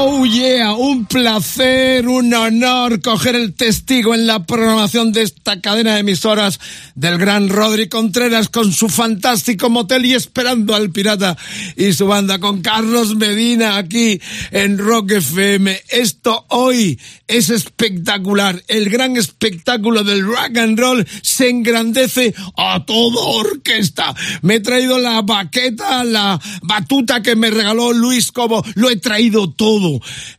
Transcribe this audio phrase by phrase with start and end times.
[0.00, 5.94] Oh yeah, un placer, un honor coger el testigo en la programación de esta cadena
[5.94, 6.60] de emisoras
[6.94, 11.36] del gran Rodri Contreras con su fantástico motel y esperando al pirata
[11.76, 14.20] y su banda con Carlos Medina aquí
[14.52, 15.80] en Rock FM.
[15.88, 18.62] Esto hoy es espectacular.
[18.68, 24.14] El gran espectáculo del rock and roll se engrandece a toda orquesta.
[24.42, 28.64] Me he traído la baqueta, la batuta que me regaló Luis Cobo.
[28.74, 29.87] Lo he traído todo.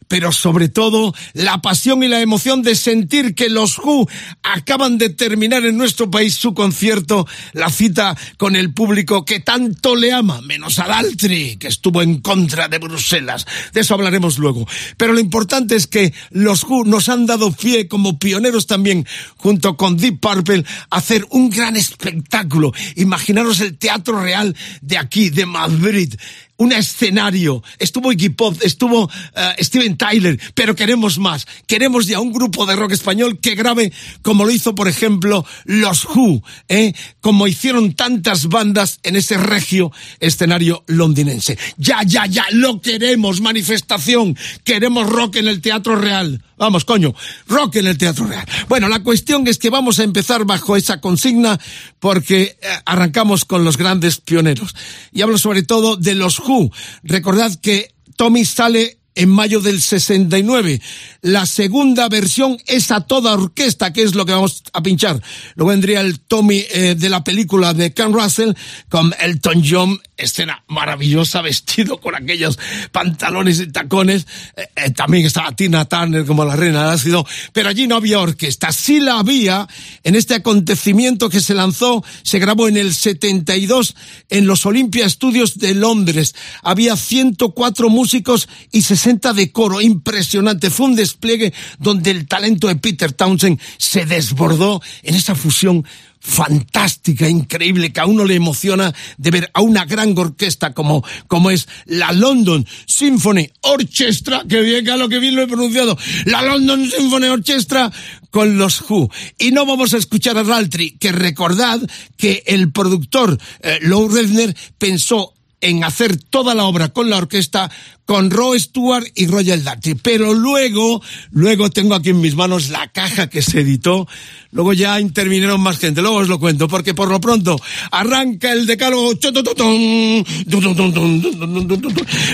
[0.08, 4.08] Pero sobre todo, la pasión y la emoción de sentir que los Who
[4.44, 9.96] acaban de terminar en nuestro país su concierto, la cita con el público que tanto
[9.96, 13.46] le ama, menos a Daltrey, que estuvo en contra de Bruselas.
[13.74, 14.68] De eso hablaremos luego.
[14.98, 19.06] Pero lo importante es que los Who nos han dado pie como pioneros también,
[19.38, 22.74] junto con Deep Purple, a hacer un gran espectáculo.
[22.96, 26.14] Imaginaros el teatro real de aquí, de Madrid
[26.60, 27.64] un escenario.
[27.80, 31.48] Estuvo Iggy Pop, estuvo eh, Steven Tyler, pero queremos más.
[31.66, 36.06] Queremos ya un grupo de rock español que grabe como lo hizo, por ejemplo, los
[36.06, 36.94] Who, ¿eh?
[37.22, 41.58] como hicieron tantas bandas en ese regio escenario londinense.
[41.78, 44.38] Ya, ya, ya, lo queremos, manifestación.
[44.64, 46.44] Queremos rock en el Teatro Real.
[46.60, 47.16] Vamos, coño,
[47.48, 48.46] rock en el Teatro Real.
[48.68, 51.58] Bueno, la cuestión es que vamos a empezar bajo esa consigna
[52.00, 54.76] porque eh, arrancamos con los grandes pioneros.
[55.14, 56.70] Y hablo sobre todo de los Who.
[57.04, 60.82] Recordad que Tommy sale en mayo del 69.
[61.22, 65.22] La segunda versión es a toda orquesta, que es lo que vamos a pinchar.
[65.56, 68.52] Luego vendría el Tommy eh, de la película de Ken Russell
[68.90, 72.60] con Elton John, escena maravillosa, vestido con aquellos
[72.92, 74.28] pantalones y tacones.
[74.56, 78.20] Eh, eh, también estaba Tina Turner como la reina del ácido, pero allí no había
[78.20, 78.72] orquesta.
[78.72, 79.68] Sí la había
[80.04, 83.96] en este acontecimiento que se lanzó, se grabó en el 72
[84.30, 86.36] en los Olympia Studios de Londres.
[86.64, 90.70] Había 104 músicos y 60 de coro, impresionante.
[90.70, 95.86] Fue un despliegue donde el talento de Peter Townsend se desbordó en esa fusión
[96.20, 101.50] fantástica, increíble, que a uno le emociona de ver a una gran orquesta como, como
[101.50, 105.98] es la London Symphony Orchestra, que bien, que a lo que bien lo he pronunciado,
[106.26, 107.92] la London Symphony Orchestra
[108.32, 109.10] con los Who.
[109.38, 111.80] Y no vamos a escuchar a Daltrey, que recordad
[112.18, 117.70] que el productor eh, Lou Redner pensó en hacer toda la obra con la orquesta
[118.10, 119.94] con Roe Stewart y Royal Daltrey.
[119.94, 121.00] Pero luego,
[121.30, 124.08] luego tengo aquí en mis manos la caja que se editó.
[124.52, 126.02] Luego ya intervinieron más gente.
[126.02, 127.56] Luego os lo cuento, porque por lo pronto
[127.92, 129.12] arranca el decálogo.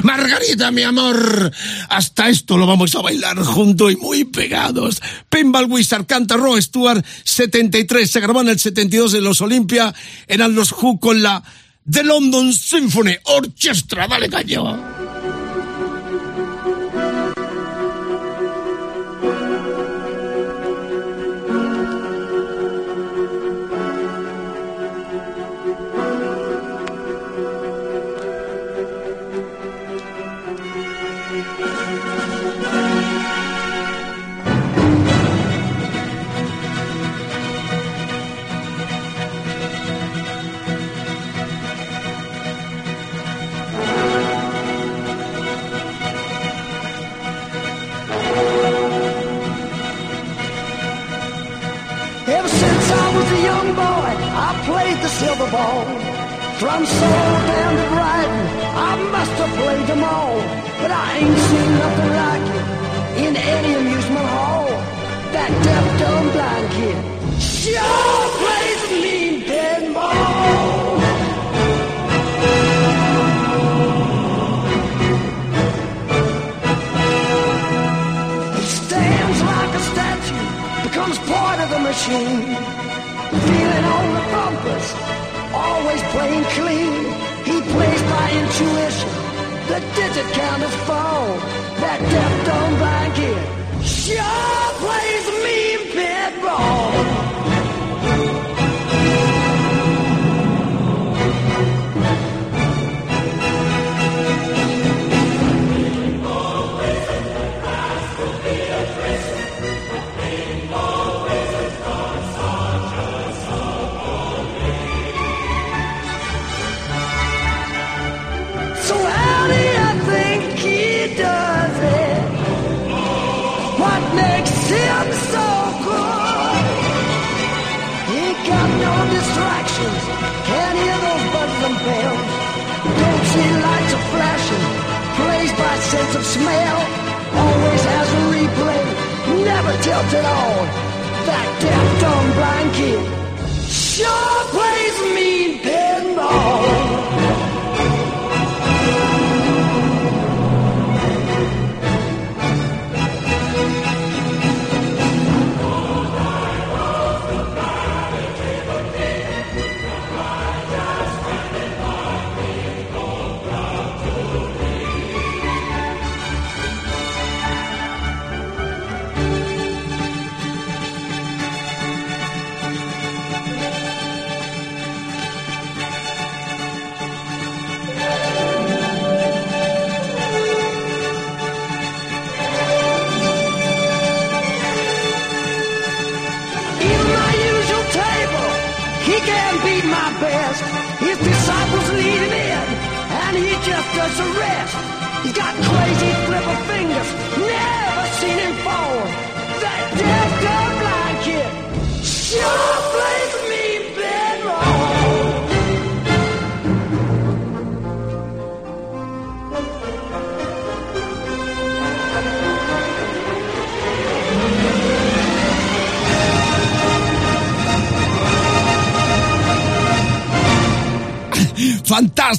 [0.03, 1.51] Margarita, mi amor.
[1.89, 5.01] Hasta esto lo vamos a bailar junto y muy pegados.
[5.29, 8.09] Pinball Wizard canta Roe Stewart 73.
[8.09, 9.93] Se grabó en el 72 en los Olimpia.
[10.27, 11.43] Eran los Who con la
[11.87, 14.07] The London Symphony Orchestra.
[14.07, 15.04] Caño.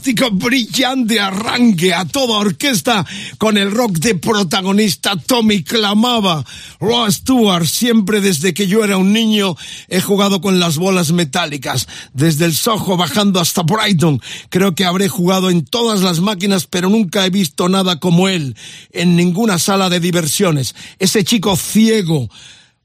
[0.06, 3.05] Fantástico, brillante arranque a toda orquesta
[3.38, 6.44] con el rock de protagonista Tommy clamaba.
[6.79, 9.56] Roy Stewart, siempre desde que yo era un niño
[9.88, 14.23] he jugado con las bolas metálicas, desde el Soho bajando hasta Brighton.
[14.49, 18.55] Creo que habré jugado en todas las máquinas, pero nunca he visto nada como él
[18.93, 20.76] en ninguna sala de diversiones.
[21.00, 22.31] Ese chico ciego,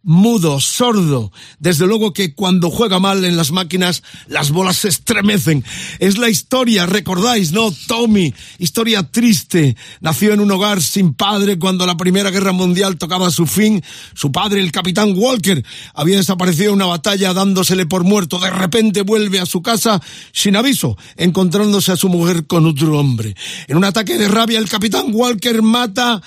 [0.03, 1.31] mudo, sordo.
[1.59, 5.63] Desde luego que cuando juega mal en las máquinas, las bolas se estremecen.
[5.99, 7.71] Es la historia, recordáis, ¿no?
[7.87, 9.75] Tommy, historia triste.
[9.99, 13.83] Nació en un hogar sin padre cuando la Primera Guerra Mundial tocaba su fin.
[14.13, 15.63] Su padre, el capitán Walker,
[15.93, 18.39] había desaparecido en una batalla dándosele por muerto.
[18.39, 20.01] De repente vuelve a su casa
[20.31, 23.35] sin aviso, encontrándose a su mujer con otro hombre.
[23.67, 26.21] En un ataque de rabia, el capitán Walker mata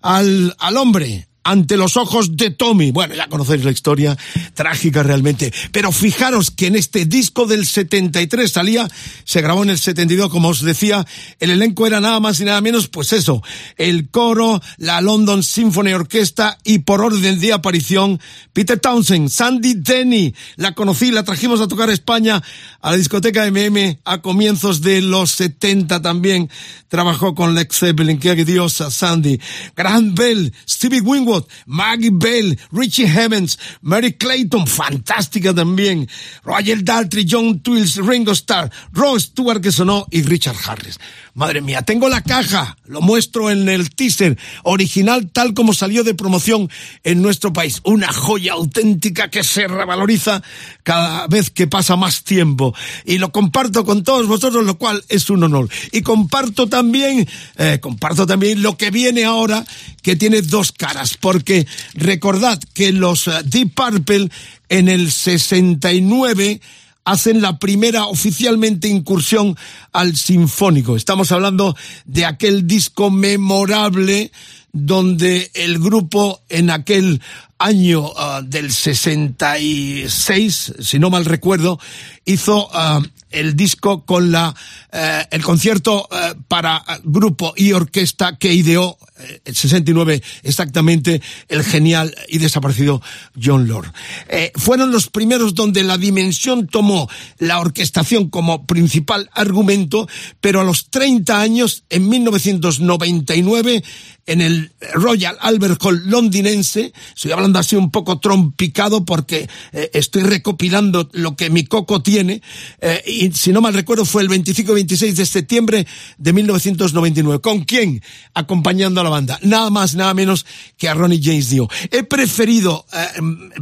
[0.00, 2.90] al, al hombre, ante los ojos de Tommy.
[2.90, 4.18] Bueno, ya conocéis la historia,
[4.52, 5.50] trágica realmente.
[5.72, 8.86] Pero fijaros que en este disco del 73 salía,
[9.24, 11.06] se grabó en el 72, como os decía,
[11.40, 13.42] el elenco era nada más y nada menos, pues eso,
[13.78, 18.20] el coro, la London Symphony Orchestra y por orden de aparición,
[18.52, 22.42] Peter Townsend, Sandy Denny, la conocí, la trajimos a tocar a España,
[22.80, 26.48] a la discoteca MM a comienzos de los 70 también.
[26.88, 29.40] Trabajó con Lex Zeppelin, qué diosa, Sandy.
[29.76, 36.08] Grant Bell, Stevie Winwood, Maggie Bell, Richie Evans, Mary Clayton, fantástica también.
[36.44, 40.98] Roger Daltrey, John Twills, Ringo Starr, Ross Stewart que sonó y Richard Harris.
[41.38, 46.12] Madre mía, tengo la caja, lo muestro en el teaser, original tal como salió de
[46.12, 46.68] promoción
[47.04, 47.80] en nuestro país.
[47.84, 50.42] Una joya auténtica que se revaloriza
[50.82, 52.74] cada vez que pasa más tiempo.
[53.04, 55.68] Y lo comparto con todos vosotros, lo cual es un honor.
[55.92, 59.64] Y comparto también, eh, comparto también lo que viene ahora,
[60.02, 64.28] que tiene dos caras, porque recordad que los eh, Deep Purple
[64.68, 66.60] en el 69
[67.08, 69.56] hacen la primera oficialmente incursión
[69.92, 70.94] al sinfónico.
[70.94, 71.74] Estamos hablando
[72.04, 74.30] de aquel disco memorable
[74.72, 77.22] donde el grupo en aquel
[77.58, 81.78] año uh, del 66, si no mal recuerdo,
[82.24, 84.54] hizo uh, el disco con la
[84.92, 84.96] uh,
[85.30, 86.08] el concierto
[86.48, 88.98] para grupo y orquesta que ideó
[89.44, 93.02] el 69 exactamente el genial y desaparecido
[93.40, 93.92] John Lord.
[94.28, 100.08] Eh, fueron los primeros donde la dimensión tomó la orquestación como principal argumento,
[100.40, 103.82] pero a los 30 años, en 1999,
[104.26, 110.22] en el Royal Albert Hall londinense, estoy hablando así un poco trompicado porque eh, estoy
[110.22, 112.42] recopilando lo que mi coco tiene,
[112.80, 115.86] eh, y si no mal recuerdo fue el 25-26 de septiembre
[116.18, 117.40] de 1999.
[117.40, 118.02] ¿Con quién?
[118.34, 119.38] Acompañando a la banda.
[119.42, 121.68] Nada más, nada menos que a Ronnie James Dio.
[121.90, 123.06] He preferido eh,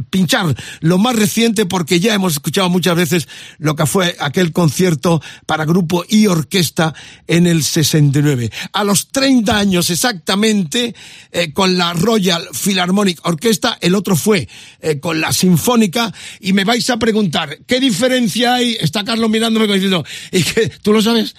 [0.09, 3.27] pinchar lo más reciente porque ya hemos escuchado muchas veces
[3.57, 6.93] lo que fue aquel concierto para grupo y orquesta
[7.27, 8.51] en el 69.
[8.73, 10.95] A los 30 años exactamente,
[11.31, 14.47] eh, con la Royal Philharmonic Orchestra, el otro fue
[14.81, 18.77] eh, con la Sinfónica, y me vais a preguntar, ¿qué diferencia hay?
[18.79, 21.35] Está Carlos mirándome diciendo, ¿y que tú lo sabes?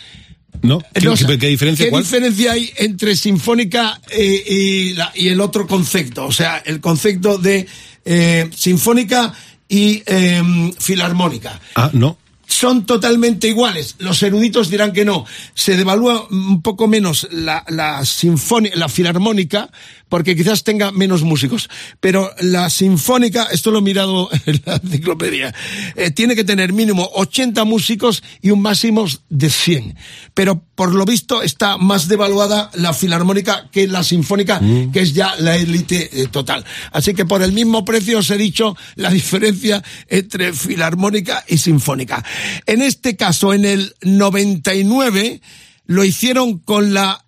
[0.63, 1.85] No, ¿qué, No, qué- qué diferencia?
[1.87, 2.03] ¿Qué cuál?
[2.03, 6.27] diferencia hay entre sinfónica eh, y, la- y el otro concepto?
[6.27, 7.67] O sea, el concepto de
[8.05, 9.33] eh, sinfónica
[9.69, 10.43] y eh,
[10.79, 11.61] filarmónica.
[11.77, 12.19] Ah, no.
[12.47, 13.97] son totalmente iguales.
[13.99, 15.27] Los eruditos dirán que no.
[15.55, 19.71] Se devalúa un poco menos la, la sinfónica, la filarmónica,
[20.09, 21.69] porque quizás tenga menos músicos.
[22.01, 25.55] Pero la sinfónica, esto lo he mirado en la enciclopedia,
[25.97, 29.97] eh, tiene que tener mínimo 80 músicos y un máximo de 100.
[30.35, 34.93] Pero por lo visto está más devaluada la filarmónica que la sinfónica, Mm.
[34.93, 36.65] que es ya la élite eh, total.
[36.93, 42.25] Así que por el mismo precio os he dicho la diferencia entre filarmónica y sinfónica.
[42.67, 45.41] En este caso, en el 99,
[45.87, 47.25] lo hicieron con la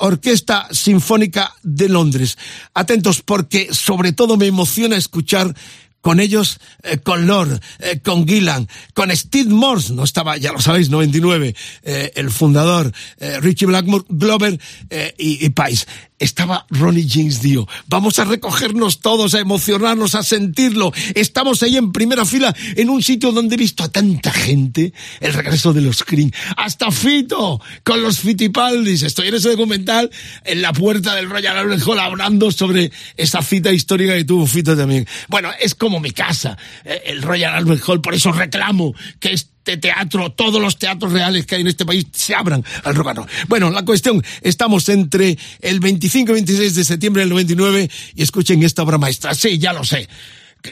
[0.00, 2.38] Orquesta Sinfónica de Londres.
[2.74, 5.54] Atentos porque sobre todo me emociona escuchar
[6.00, 10.60] con ellos, eh, con Lord, eh, con Gillan, con Steve Morse, no estaba, ya lo
[10.60, 14.58] sabéis, 99, eh, el fundador, eh, Richie Blackmore, Glover
[14.90, 15.86] eh, y, y Pais.
[16.18, 17.68] Estaba Ronnie James Dio.
[17.86, 20.92] Vamos a recogernos todos, a emocionarnos, a sentirlo.
[21.14, 25.32] Estamos ahí en primera fila, en un sitio donde he visto a tanta gente, el
[25.32, 29.02] regreso de los Cream, hasta Fito, con los Fitipaldis.
[29.02, 30.10] Estoy en ese documental,
[30.44, 34.76] en la puerta del Royal Albert Hall, hablando sobre esa cita histórica que tuvo Fito
[34.76, 35.06] también.
[35.28, 39.32] Bueno, es como mi casa, eh, el Royal Albert Hall, por eso reclamo que
[39.68, 43.08] este teatro, todos los teatros reales que hay en este país se abran al rock
[43.08, 43.28] and roll.
[43.48, 48.62] Bueno, la cuestión, estamos entre el 25 y 26 de septiembre del 99 y escuchen
[48.62, 49.34] esta obra maestra.
[49.34, 50.08] Sí, ya lo sé.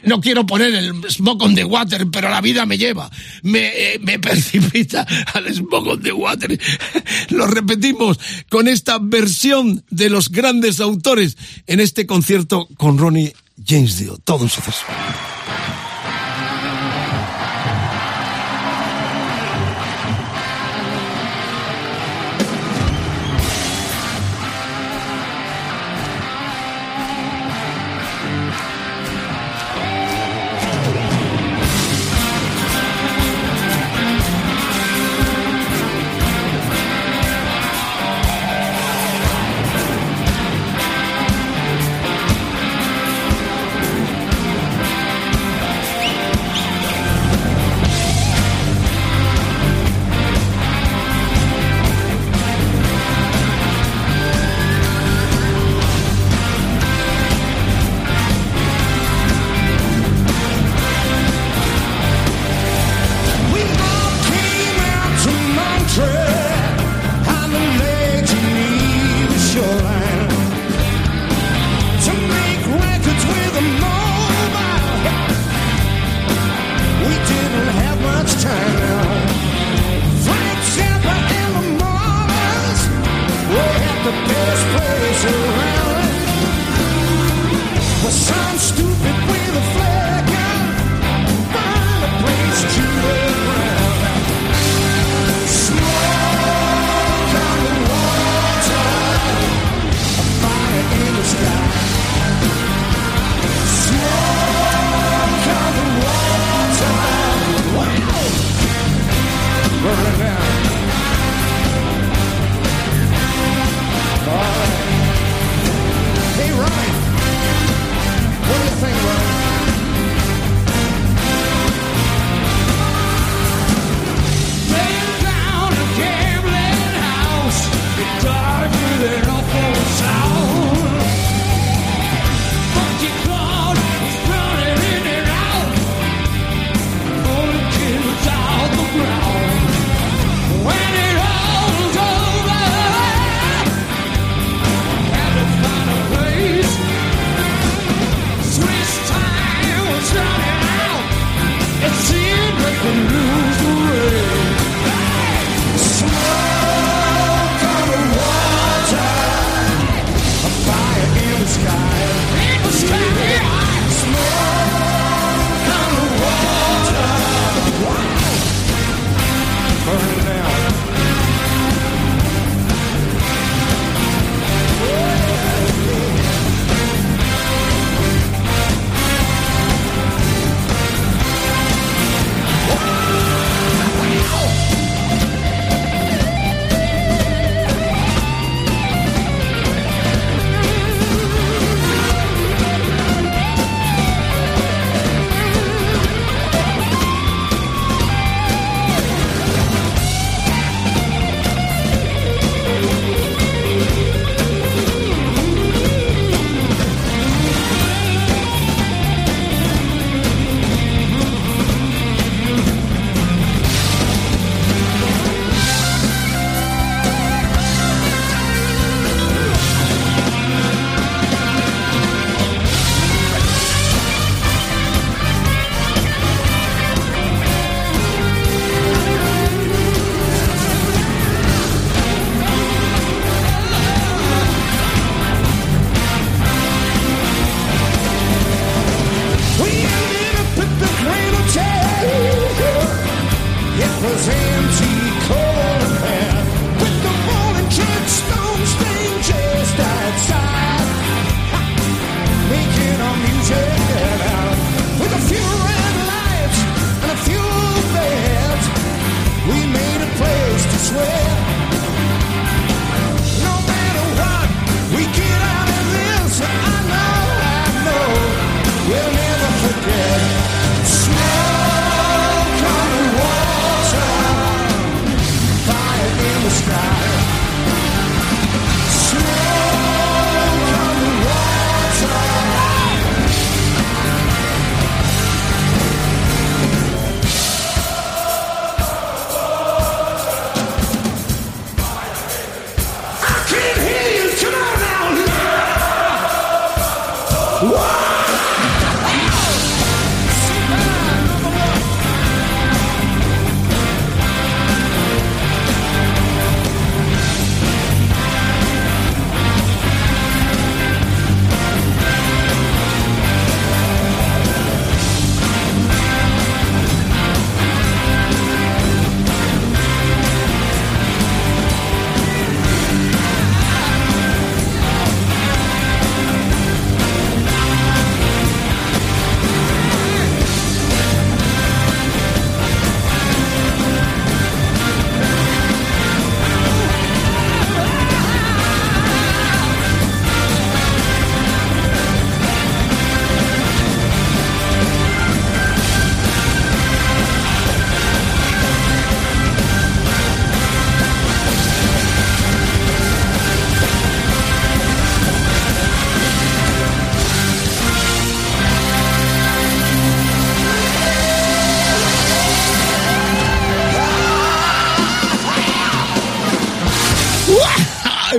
[0.05, 3.11] No quiero poner el smoke on the water, pero la vida me lleva,
[3.43, 6.59] me, eh, me precipita al smoke on the water.
[7.29, 11.37] Lo repetimos con esta versión de los grandes autores
[11.67, 14.17] en este concierto con Ronnie James Dio.
[14.25, 14.87] Todo un suceso.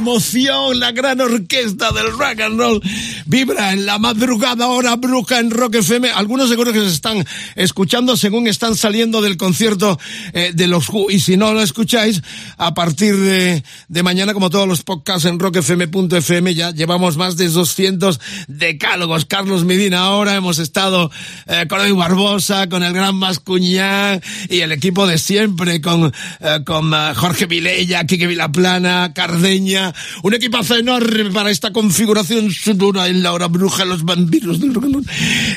[0.08, 2.82] Emoción, la gran orquesta del rock and roll
[3.28, 6.12] vibra en la madrugada hora bruja en Rock FM.
[6.12, 10.00] Algunos seguro que se están escuchando según están saliendo del concierto
[10.34, 11.12] eh, de los Who.
[11.12, 12.22] Y si no lo escucháis,
[12.58, 17.50] a partir de, de mañana, como todos los podcasts en rockfm.fm, ya llevamos más de
[17.50, 19.26] 200 decálogos.
[19.26, 21.12] Carlos Medina ahora, hemos estado
[21.48, 26.60] eh, con Edu Barbosa, con el gran Mascuñán y el equipo de siempre, con, eh,
[26.66, 29.94] con eh, Jorge Vilella, Quique Vilaplana, Cardeña.
[30.24, 34.86] Un equipazo enorme para esta configuración sonora en la hora bruja, los vampiros del rock
[34.86, 35.06] and roll.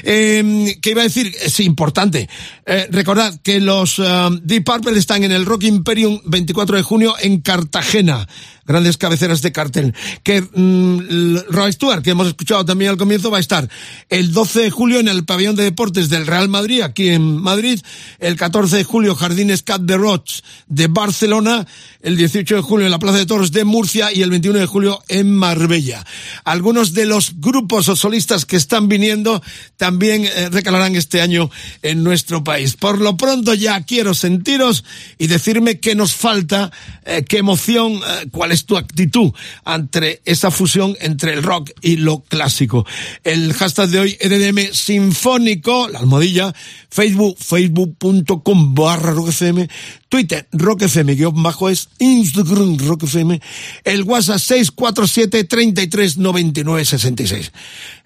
[0.03, 1.33] Eh, ¿Qué iba a decir?
[1.40, 2.29] Es importante.
[2.66, 7.14] Eh, recordad que los eh, Deep Purple están en el Rock Imperium 24 de junio
[7.20, 8.27] en Cartagena.
[8.70, 9.94] Grandes cabeceras de cartel.
[10.22, 13.68] Que mm, Roy Stewart, que hemos escuchado también al comienzo, va a estar
[14.09, 17.80] el 12 de julio en el pabellón de deportes del Real Madrid, aquí en Madrid.
[18.20, 21.66] El 14 de julio, Jardines Cat de Roch de Barcelona.
[22.00, 24.66] El 18 de julio en la Plaza de Toros de Murcia y el 21 de
[24.66, 26.06] julio en Marbella.
[26.44, 29.42] Algunos de los grupos o solistas que están viniendo
[29.76, 31.50] también eh, recalarán este año
[31.83, 32.76] en nuestro país.
[32.76, 34.85] Por lo pronto ya quiero sentiros
[35.18, 36.70] y decirme qué nos falta,
[37.04, 39.33] eh, qué emoción, eh, cuál es tu actitud
[39.64, 42.87] ante esa fusión entre el rock y lo clásico.
[43.25, 46.55] El hashtag de hoy, EDM Sinfónico, la almohadilla,
[46.90, 49.68] Facebook, facebook.com barra rockfm,
[50.11, 53.40] Twitter, rockfm guion bajo es, Instagram, rockfm,
[53.85, 57.53] el WhatsApp 647 33 99 66.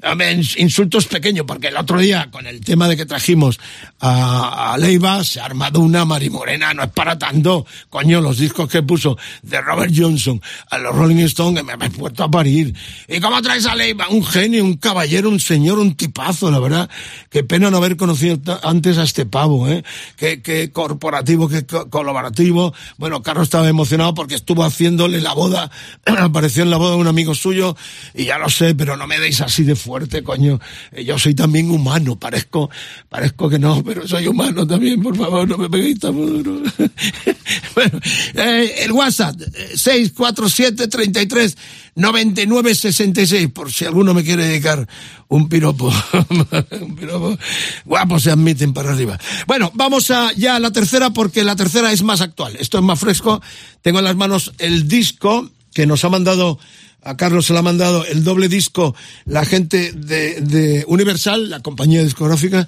[0.03, 3.59] Amén, insultos pequeños, porque el otro día, con el tema de que trajimos
[4.01, 8.69] a, a Leiva, se ha armado una marimorena, no es para tanto, coño, los discos
[8.69, 12.75] que puso de Robert Johnson a los Rolling Stones, me, he puesto a parir.
[13.09, 14.09] ¿Y cómo traes a Leiva?
[14.11, 16.91] Un genio, un caballero, un señor, un tipazo, la verdad.
[17.31, 19.83] Qué pena no haber conocido antes a este pavo, ¿eh?
[20.19, 22.75] Qué, qué corporativo, qué colaborativo.
[22.99, 25.71] Bueno, Carlos estaba emocionado porque estuvo haciéndole la boda,
[26.05, 27.77] apareció en la boda de un amigo suyo,
[28.15, 30.59] y ya lo sé, pero no me deis así de fuerte, coño.
[30.91, 32.69] Eh, Yo soy también humano, parezco,
[33.09, 36.61] parezco que no, pero soy humano también, por favor, no me peguéis tan duro.
[37.77, 38.01] bueno,
[38.35, 41.57] eh, el WhatsApp, eh, 647 33
[41.97, 44.87] 99 66, por si alguno me quiere dedicar
[45.29, 45.93] un piropo.
[47.85, 49.19] Guapos se admiten para arriba.
[49.47, 52.57] Bueno, vamos a ya a la tercera porque la tercera es más actual.
[52.59, 53.41] Esto es más fresco.
[53.83, 56.59] Tengo en las manos el disco que nos ha mandado
[57.05, 58.95] a Carlos se le ha mandado el doble disco
[59.27, 62.67] la gente de, de Universal, la compañía discográfica,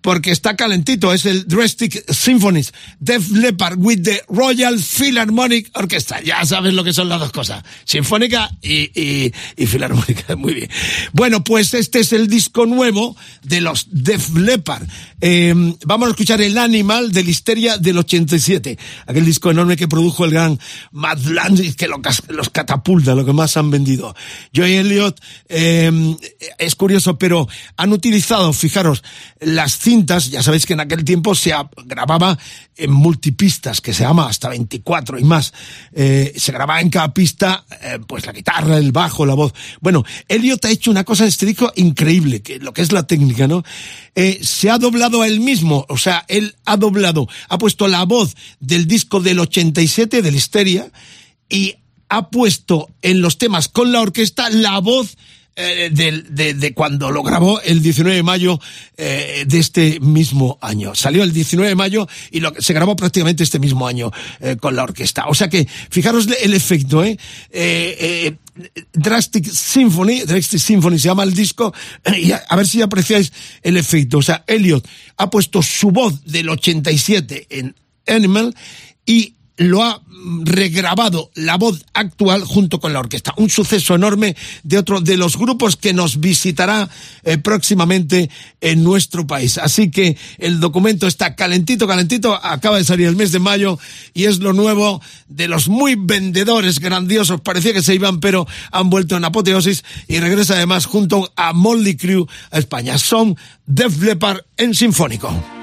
[0.00, 1.12] porque está calentito.
[1.12, 6.20] Es el Drastic Symphonies, Def Leppard with the Royal Philharmonic Orchestra.
[6.22, 10.36] Ya sabes lo que son las dos cosas, sinfónica y, y, y filarmónica.
[10.36, 10.70] Muy bien.
[11.12, 14.86] Bueno, pues este es el disco nuevo de los Def Leppard.
[15.20, 15.52] Eh,
[15.84, 20.30] vamos a escuchar El Animal de Listeria del 87, aquel disco enorme que produjo el
[20.30, 20.58] gran
[20.92, 24.14] Matt Landry, que lo, los catapulta, lo que más han vendido.
[24.52, 25.90] Joy Elliott, eh,
[26.58, 29.02] es curioso, pero han utilizado, fijaros,
[29.40, 29.76] las
[30.30, 32.38] ya sabéis que en aquel tiempo se grababa
[32.76, 35.52] en multipistas, que se llama hasta 24 y más.
[35.92, 39.52] Eh, se grababa en cada pista, eh, pues la guitarra, el bajo, la voz.
[39.80, 43.06] Bueno, Elliot ha hecho una cosa en este disco increíble, que lo que es la
[43.06, 43.64] técnica, ¿no?
[44.14, 48.04] Eh, se ha doblado a él mismo, o sea, él ha doblado, ha puesto la
[48.04, 50.90] voz del disco del 87 de Listeria
[51.48, 51.76] y
[52.08, 55.16] ha puesto en los temas con la orquesta la voz
[55.60, 58.60] eh, de, de, cuando lo grabó el 19 de mayo
[58.96, 60.94] eh, de este mismo año.
[60.94, 64.76] Salió el 19 de mayo y lo, se grabó prácticamente este mismo año eh, con
[64.76, 65.26] la orquesta.
[65.26, 67.18] O sea que, fijaros el efecto, ¿eh?
[67.50, 68.36] eh
[68.92, 71.74] Drastic Symphony, Drastic Symphony se llama el disco,
[72.16, 74.18] y a, a, ver si apreciáis el efecto.
[74.18, 77.74] O sea, Elliot ha puesto su voz del 87 en
[78.06, 78.54] Animal
[79.04, 80.00] y lo ha
[80.44, 83.34] regrabado la voz actual junto con la orquesta.
[83.36, 86.88] Un suceso enorme de otro de los grupos que nos visitará
[87.24, 89.58] eh, próximamente en nuestro país.
[89.58, 93.78] Así que el documento está calentito, calentito, acaba de salir el mes de mayo
[94.14, 97.40] y es lo nuevo de los muy vendedores grandiosos.
[97.40, 101.96] Parecía que se iban, pero han vuelto en apoteosis y regresa además junto a Molly
[101.96, 102.98] Crew a España.
[102.98, 105.57] Son Def Leppard en sinfónico.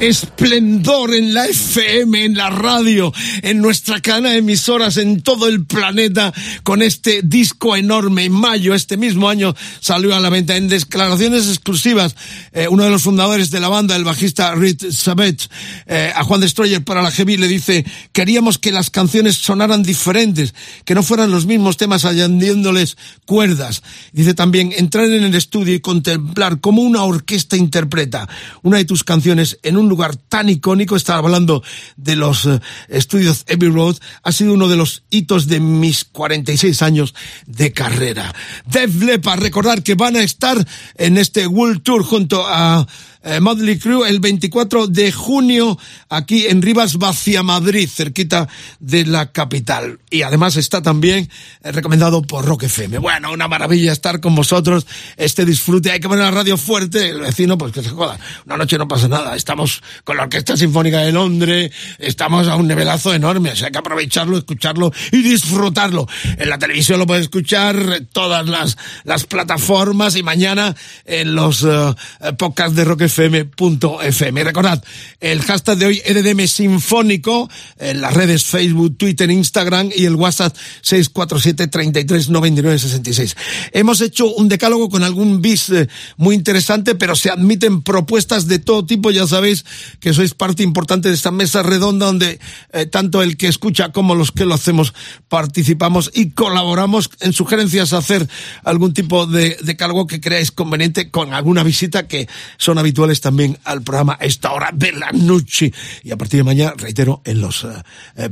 [0.00, 5.64] Esplendor en la FM, en la radio, en nuestra cadena de emisoras en todo el
[5.64, 6.32] planeta
[6.62, 8.24] con este disco enorme.
[8.24, 12.16] En mayo, este mismo año, salió a la venta en declaraciones exclusivas.
[12.52, 15.48] Eh, uno de los fundadores de la banda, el bajista Reed Savage,
[15.86, 20.54] eh, a Juan Destroyer para la Heavy le dice, queríamos que las canciones sonaran diferentes,
[20.84, 23.82] que no fueran los mismos temas añadiéndoles cuerdas.
[24.12, 28.28] Dice también, entrar en el estudio y contemplar cómo una orquesta interpreta
[28.62, 31.62] una de tus canciones en un lugar tan icónico, estaba hablando
[31.96, 36.82] de los eh, estudios Abbey Road, ha sido uno de los hitos de mis 46
[36.82, 37.14] años
[37.46, 38.34] de carrera.
[38.66, 42.86] Def Leppard, recordar que van a estar en este World Tour junto a
[43.22, 45.78] eh, Modley Crew el 24 de junio
[46.08, 48.48] aquí en Rivas Vacia Madrid, cerquita
[48.80, 49.98] de la capital.
[50.10, 51.28] Y además está también
[51.62, 52.98] eh, recomendado por Rock FM.
[52.98, 55.90] Bueno, una maravilla estar con vosotros, este disfrute.
[55.90, 58.18] Hay que poner la radio fuerte, el vecino pues que se joda.
[58.46, 59.34] Una noche no pasa nada.
[59.34, 63.72] Estamos con la Orquesta Sinfónica de Londres, estamos a un nivelazo enorme, o sea, hay
[63.72, 66.06] que aprovecharlo, escucharlo y disfrutarlo.
[66.36, 71.94] En la televisión lo puedes escuchar todas las, las plataformas y mañana en los uh,
[72.36, 74.44] podcasts de Rock FM fm.fm.
[74.44, 74.82] Recordad,
[75.20, 80.54] el hashtag de hoy EDM Sinfónico en las redes Facebook, Twitter, Instagram y el WhatsApp
[80.82, 83.36] 647 33 99 66.
[83.72, 88.58] Hemos hecho un decálogo con algún bis eh, muy interesante, pero se admiten propuestas de
[88.58, 89.10] todo tipo.
[89.10, 89.64] Ya sabéis
[90.00, 92.38] que sois parte importante de esta mesa redonda donde
[92.72, 94.94] eh, tanto el que escucha como los que lo hacemos
[95.28, 98.28] participamos y colaboramos en sugerencias a hacer
[98.64, 103.82] algún tipo de decálogo que creáis conveniente con alguna visita que son habituales también al
[103.82, 105.72] programa esta hora de la noche.
[106.02, 107.70] Y a partir de mañana, reitero, en los uh,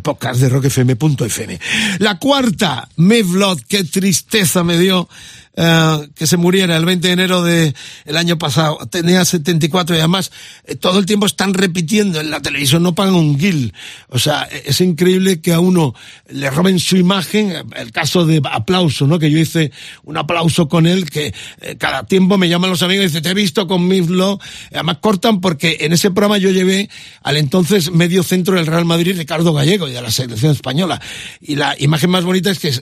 [0.02, 1.61] podcasts de rockfm.fm.
[1.98, 5.09] La cuarta, Mevlot, qué tristeza me dio
[5.58, 8.78] eh, que se muriera el 20 de enero del el año pasado.
[8.90, 10.30] Tenía 74 y además
[10.64, 13.72] eh, todo el tiempo están repitiendo en la televisión, no pagan un guil.
[14.08, 15.94] O sea, e, es increíble que a uno
[16.28, 17.54] le roben su imagen.
[17.74, 19.18] El caso de aplauso, ¿no?
[19.18, 19.72] Que yo hice
[20.04, 23.30] un aplauso con él, que eh, cada tiempo me llaman los amigos y dicen, te
[23.30, 24.38] he visto con Miflo.
[24.72, 26.90] Además cortan porque en ese programa yo llevé
[27.22, 31.00] al entonces medio centro del Real Madrid, Ricardo Gallego, y de la selección española.
[31.40, 32.74] Y la imagen más bonita es que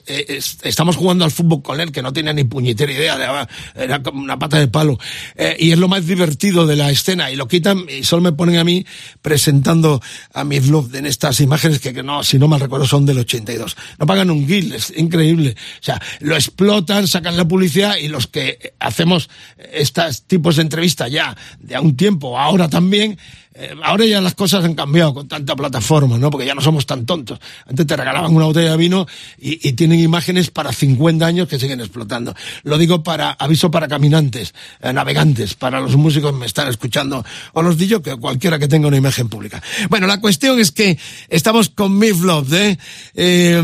[0.63, 4.39] estamos jugando al fútbol con él, que no tenía ni puño idea, era como una
[4.39, 4.97] pata de palo.
[5.35, 7.29] Eh, y es lo más divertido de la escena.
[7.31, 8.85] Y lo quitan y solo me ponen a mí
[9.21, 10.01] presentando
[10.33, 13.19] a mi vlog en estas imágenes que, que no, si no mal recuerdo, son del
[13.19, 13.75] 82.
[13.99, 15.55] No pagan un guil, es increíble.
[15.79, 19.29] O sea, lo explotan, sacan la publicidad y los que hacemos
[19.73, 23.17] estos tipos de entrevistas ya de a un tiempo, ahora también,
[23.57, 26.29] eh, ahora ya las cosas han cambiado con tanta plataforma, ¿no?
[26.29, 27.39] Porque ya no somos tan tontos.
[27.65, 29.07] Antes te regalaban una botella de vino
[29.39, 32.35] y, y tienen imágenes para 50 años que siguen explotando.
[32.63, 37.23] Lo digo para aviso para caminantes, eh, navegantes, para los músicos que me están escuchando,
[37.53, 39.61] o los digo que cualquiera que tenga una imagen pública.
[39.89, 40.97] Bueno, la cuestión es que
[41.29, 42.77] estamos con Miff Love, ¿eh?
[43.15, 43.63] eh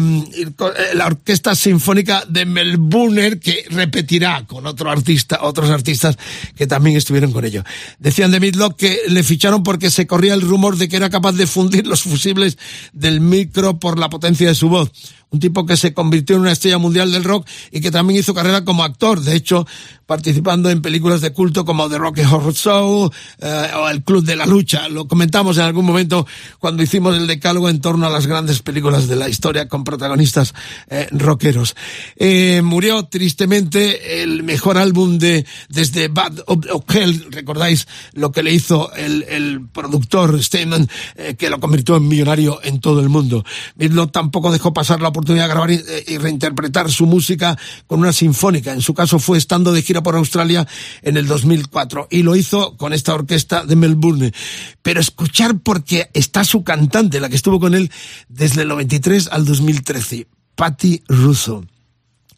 [0.93, 6.17] la Orquesta Sinfónica de Melbourne, que repetirá con otro artista, otros artistas
[6.55, 7.63] que también estuvieron con ello.
[7.99, 11.33] Decían de Midlock que le ficharon porque se corría el rumor de que era capaz
[11.33, 12.57] de fundir los fusibles
[12.93, 14.91] del micro por la potencia de su voz
[15.31, 18.33] un tipo que se convirtió en una estrella mundial del rock y que también hizo
[18.33, 19.65] carrera como actor, de hecho,
[20.05, 24.35] participando en películas de culto como The Rocky Horror Show eh, o El Club de
[24.35, 24.89] la Lucha.
[24.89, 26.27] Lo comentamos en algún momento
[26.59, 30.53] cuando hicimos el decálogo en torno a las grandes películas de la historia con protagonistas
[30.89, 31.77] eh, rockeros.
[32.17, 38.53] Eh, murió tristemente el mejor álbum de desde Bad of Hell, recordáis lo que le
[38.53, 40.89] hizo el, el productor Steinman,
[41.37, 43.43] que lo convirtió en millonario en todo el mundo.
[43.75, 47.57] Midlo tampoco dejó pasar la oportunidad de grabar y, reinterpretar su música
[47.87, 48.73] con una sinfónica.
[48.73, 50.67] En su caso fue estando de gira por Australia
[51.01, 54.33] en el 2004 y lo hizo con esta orquesta de Melbourne.
[54.81, 57.91] Pero escuchar porque está su cantante, la que estuvo con él
[58.29, 61.63] desde el 93 al 2013, Patty Russo.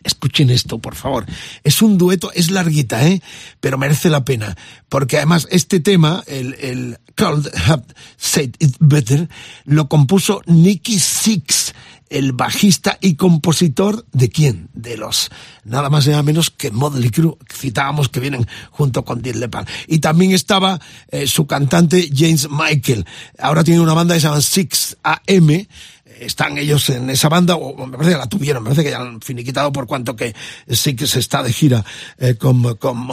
[0.04, 1.26] Escuchen esto, por favor.
[1.64, 3.22] Es un dueto, es larguita, ¿eh?
[3.60, 4.56] Pero merece la pena.
[4.90, 7.84] Porque además este tema, el, el Cold Have
[8.18, 9.30] Said It Better,
[9.66, 11.74] lo compuso Nicky Six
[12.14, 14.70] el bajista y compositor de quién?
[14.74, 15.32] De los
[15.64, 19.34] nada más y nada menos que Motley Crue, que citábamos que vienen junto con Dead
[19.36, 19.68] Leppard.
[19.88, 23.06] Y también estaba eh, su cantante James Michael.
[23.40, 25.66] Ahora tiene una banda que se llama Six AM
[26.26, 29.02] están ellos en esa banda, o me parece que la tuvieron, me parece que ya
[29.02, 30.36] han finiquitado por cuanto que
[30.70, 31.84] sí que se está de gira
[32.18, 33.08] eh, con, con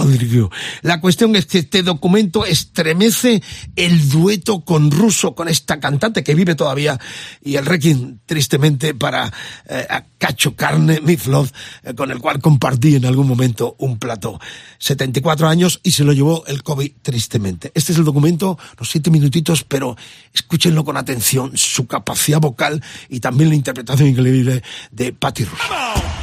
[0.83, 3.43] La cuestión es que este documento estremece
[3.77, 6.99] el dueto con Russo, con esta cantante que vive todavía,
[7.43, 9.33] y el Requiem, tristemente, para
[9.69, 9.87] eh,
[10.19, 11.49] Cacho Carne Miflov,
[11.83, 14.39] eh, con el cual compartí en algún momento un plato.
[14.79, 17.71] 74 años y se lo llevó el COVID tristemente.
[17.75, 19.97] Este es el documento, los siete minutitos, pero
[20.33, 26.20] escúchenlo con atención, su capacidad vocal y también la interpretación increíble de Patty Russo.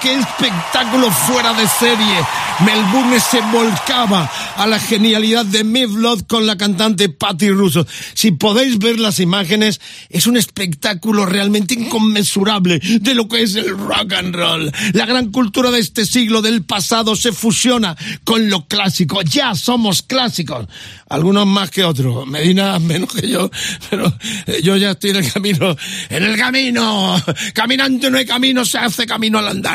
[0.00, 2.24] ¡Qué espectáculo fuera de serie!
[2.64, 7.84] Melbourne se volcaba a la genialidad de Mivlod con la cantante Patty Russo.
[8.14, 13.76] Si podéis ver las imágenes, es un espectáculo realmente inconmensurable de lo que es el
[13.76, 14.72] rock and roll.
[14.92, 19.20] La gran cultura de este siglo del pasado se fusiona con lo clásico.
[19.22, 20.66] Ya somos clásicos.
[21.08, 22.26] Algunos más que otros.
[22.26, 23.50] Medina menos que yo,
[23.90, 24.12] pero
[24.46, 25.76] eh, yo ya estoy en el camino.
[26.08, 27.20] ¡En el camino!
[27.52, 29.73] Caminante no hay camino, se hace camino al andar.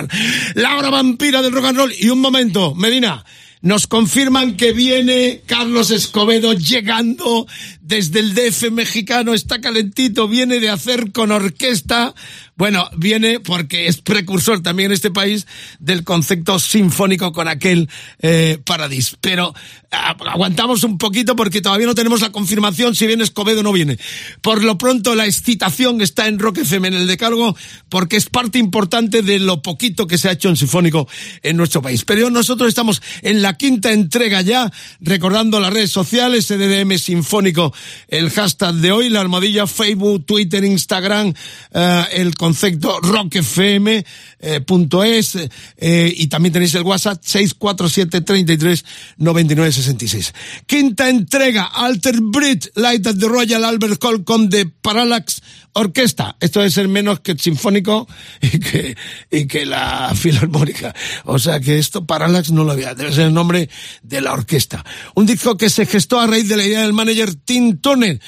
[0.55, 1.93] La hora vampira del rock and roll.
[1.97, 3.23] Y un momento, Medina.
[3.61, 7.45] Nos confirman que viene Carlos Escobedo llegando
[7.89, 12.13] desde el DF mexicano, está calentito, viene de hacer con orquesta.
[12.55, 15.47] Bueno, viene porque es precursor también en este país
[15.79, 17.89] del concepto sinfónico con aquel
[18.21, 19.15] eh, Paradis.
[19.21, 19.55] Pero
[19.91, 23.71] ah, aguantamos un poquito porque todavía no tenemos la confirmación si viene Escobedo o no
[23.71, 23.97] viene.
[24.41, 27.55] Por lo pronto la excitación está en Rock FM en el decálogo
[27.87, 31.07] porque es parte importante de lo poquito que se ha hecho en sinfónico
[31.41, 32.05] en nuestro país.
[32.05, 37.73] Pero nosotros estamos en la quinta entrega ya, recordando las redes sociales, CDDM Sinfónico,
[38.07, 41.33] el hashtag de hoy, la almohadilla Facebook, Twitter, Instagram,
[41.73, 44.05] eh, el concepto rockfm.es
[44.39, 45.37] eh, es,
[45.77, 48.85] eh, y también tenéis el WhatsApp 647 33
[49.17, 50.33] 99 66.
[50.65, 55.41] Quinta entrega, Alter Brit, Light at the Royal Albert Hall con The Parallax
[55.73, 56.35] Orquesta.
[56.39, 58.07] Esto debe ser menos que el sinfónico
[58.41, 58.97] y que,
[59.31, 60.93] y que la filarmónica.
[61.25, 63.69] O sea que esto Parallax no lo había, debe ser el nombre
[64.01, 64.83] de la orquesta.
[65.15, 68.19] Un disco que se gestó a raíz de la idea del manager Tim Turner.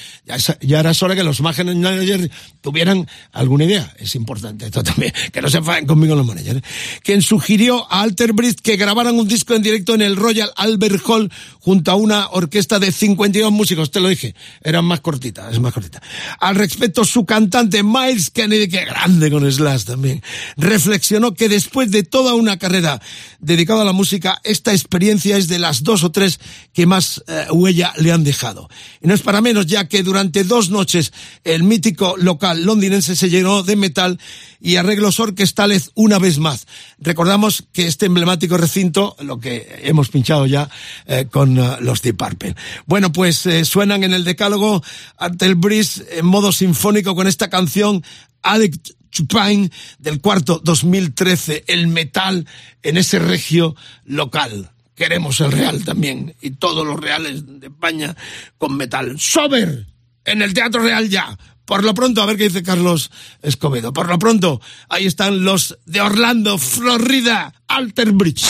[0.60, 2.30] Ya, era hora que los managers
[2.60, 3.92] tuvieran alguna idea.
[3.98, 6.62] Es importante esto también, que no se enfaden conmigo los managers.
[7.02, 11.02] Quien sugirió a Alter Bridge que grabaran un disco en directo en el Royal Albert
[11.06, 11.30] Hall
[11.60, 13.90] junto a una orquesta de 52 músicos.
[13.90, 16.02] Te lo dije, eran más cortitas, es más cortita.
[16.40, 20.22] Al respecto, su cantante Miles Kennedy, que grande con Slash también,
[20.56, 23.00] reflexionó que después de toda una carrera
[23.40, 26.40] dedicada a la música, esta experiencia es de las dos o tres
[26.72, 28.68] que más eh, huella le han dejado.
[29.00, 31.10] Y no es para para menos, ya que durante dos noches
[31.42, 34.18] el mítico local londinense se llenó de metal
[34.60, 36.66] y arreglos orquestales una vez más.
[36.98, 40.68] Recordamos que este emblemático recinto, lo que hemos pinchado ya
[41.06, 42.56] eh, con uh, los Deep Purple.
[42.84, 44.82] Bueno, pues eh, suenan en el decálogo
[45.16, 48.04] ante el Breeze en modo sinfónico con esta canción
[48.42, 52.46] Addict Chupin del cuarto 2013, el metal
[52.82, 54.71] en ese regio local.
[54.94, 58.14] Queremos el real también y todos los reales de España
[58.58, 59.18] con metal.
[59.18, 59.86] Sober
[60.24, 61.36] en el Teatro Real ya.
[61.64, 63.92] Por lo pronto, a ver qué dice Carlos Escobedo.
[63.92, 68.46] Por lo pronto, ahí están los de Orlando, Florida, Alter Bridge.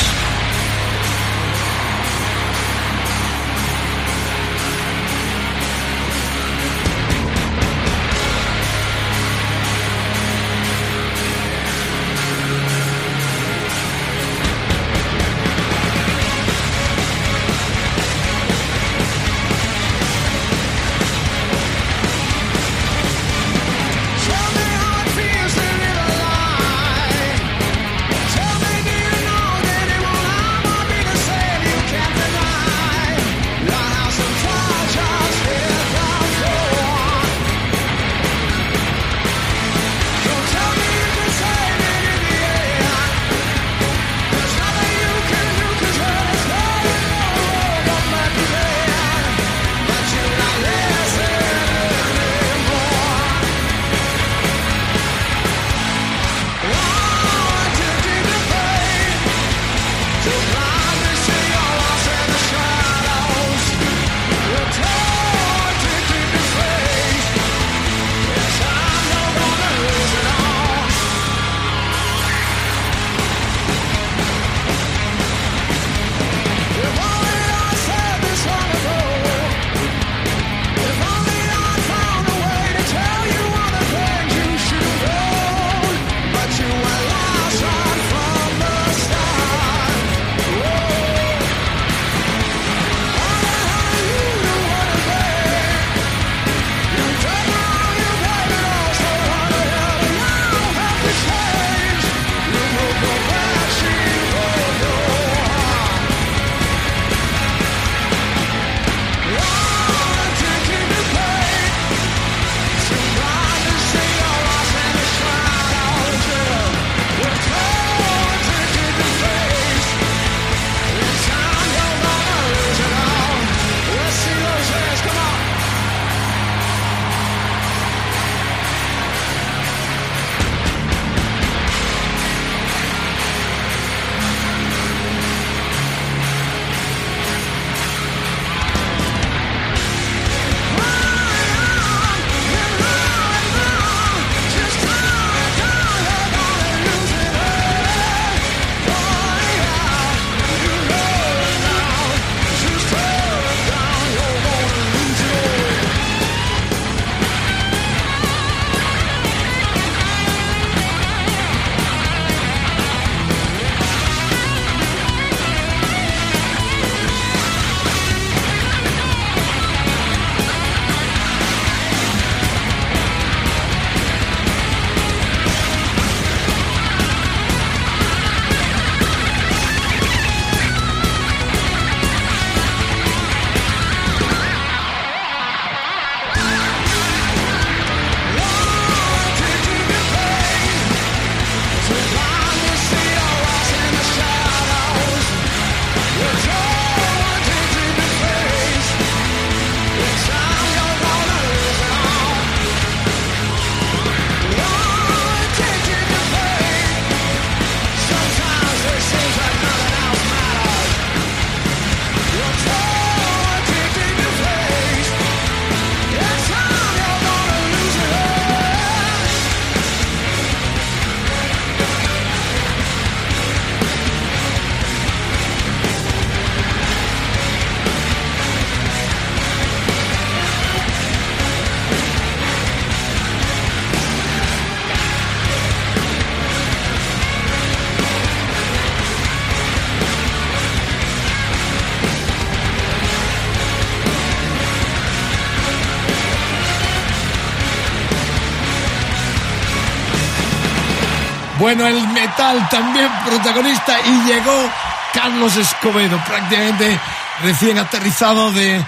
[251.74, 254.70] Bueno, el metal también protagonista y llegó
[255.14, 257.00] Carlos Escobedo, prácticamente
[257.42, 258.84] recién aterrizado de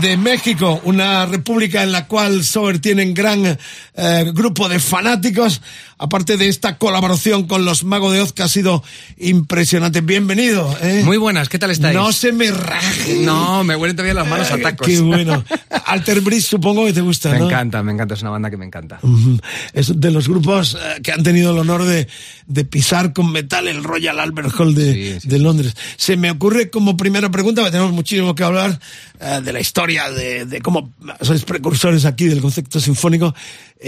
[0.00, 3.58] de México, una república en la cual Sober tiene un gran
[3.96, 5.62] eh, grupo de fanáticos,
[5.98, 8.82] aparte de esta colaboración con los Magos de Oz que ha sido
[9.18, 10.00] impresionante.
[10.02, 10.76] Bienvenido.
[10.82, 11.02] ¿eh?
[11.04, 11.94] Muy buenas, ¿qué tal estáis?
[11.94, 13.16] No se me raje.
[13.22, 14.86] No, me huelen todavía las manos a tacos.
[14.86, 15.42] Qué bueno.
[15.86, 17.46] Alter Bridge supongo que te gusta, Me ¿no?
[17.46, 18.98] encanta, me encanta, es una banda que me encanta.
[19.72, 22.06] Es de los grupos eh, que han tenido el honor de,
[22.46, 25.74] de pisar con metal el Royal Albert Hall de, Sí, sí, de Londres.
[25.96, 28.78] Se me ocurre como primera pregunta, porque tenemos muchísimo que hablar
[29.20, 30.92] eh, de la historia, de, de cómo
[31.22, 33.34] sois precursores aquí del concepto sinfónico.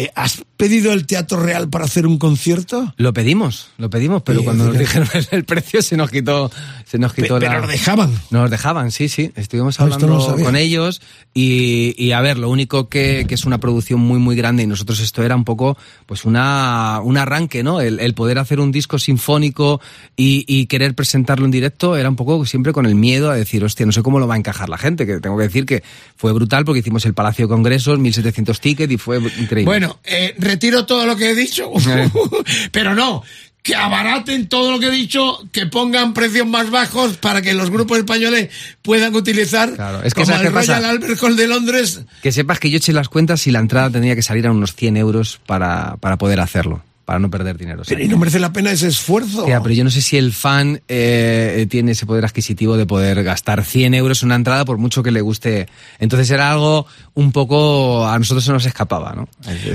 [0.00, 2.94] Eh, ¿Has pedido el Teatro Real para hacer un concierto?
[2.98, 6.52] Lo pedimos, lo pedimos, pero Sí, cuando nos dijeron el precio se nos quitó,
[6.84, 7.58] se nos Pe- quitó pero la...
[7.62, 8.12] lo dejaban.
[8.30, 9.32] Nos dejaban, sí, sí.
[9.34, 11.02] Estuvimos no hablando con ellos
[11.34, 14.68] y, y, a ver, lo único que, que es una producción muy, muy grande y
[14.68, 15.76] nosotros esto era un poco,
[16.06, 17.80] pues una, un arranque, ¿no?
[17.80, 19.80] El, el poder hacer un disco sinfónico
[20.16, 23.64] y, y querer presentarlo en directo era un poco siempre con el miedo a decir,
[23.64, 25.82] hostia, no sé cómo lo va a encajar la gente, que tengo que decir que
[26.14, 29.64] fue brutal porque hicimos el Palacio de Congresos, 1700 tickets y fue increíble.
[29.64, 32.10] Bueno, eh, retiro todo lo que he dicho, Eh.
[32.72, 33.22] pero no.
[33.62, 37.68] Que abaraten todo lo que he dicho, que pongan precios más bajos para que los
[37.70, 38.48] grupos españoles
[38.80, 40.54] puedan utilizar Claro, es que como ¿sabes el?
[40.54, 42.00] Royal Albert Hall de Londres.
[42.22, 44.74] Que sepas que yo eché las cuentas y la entrada tendría que salir a unos
[44.74, 47.80] 100 euros para, para poder hacerlo, para no perder dinero.
[47.80, 47.96] o sea.
[47.96, 49.38] Pero y no merece la pena ese esfuerzo.
[49.38, 53.24] Hostia, pero yo no sé si el fan eh, tiene ese poder adquisitivo de poder
[53.24, 55.68] gastar 100 euros en una entrada por mucho que le guste.
[56.00, 56.84] Entonces era algo
[57.14, 58.06] un poco...
[58.06, 59.26] A nosotros se nos escapaba, ¿no?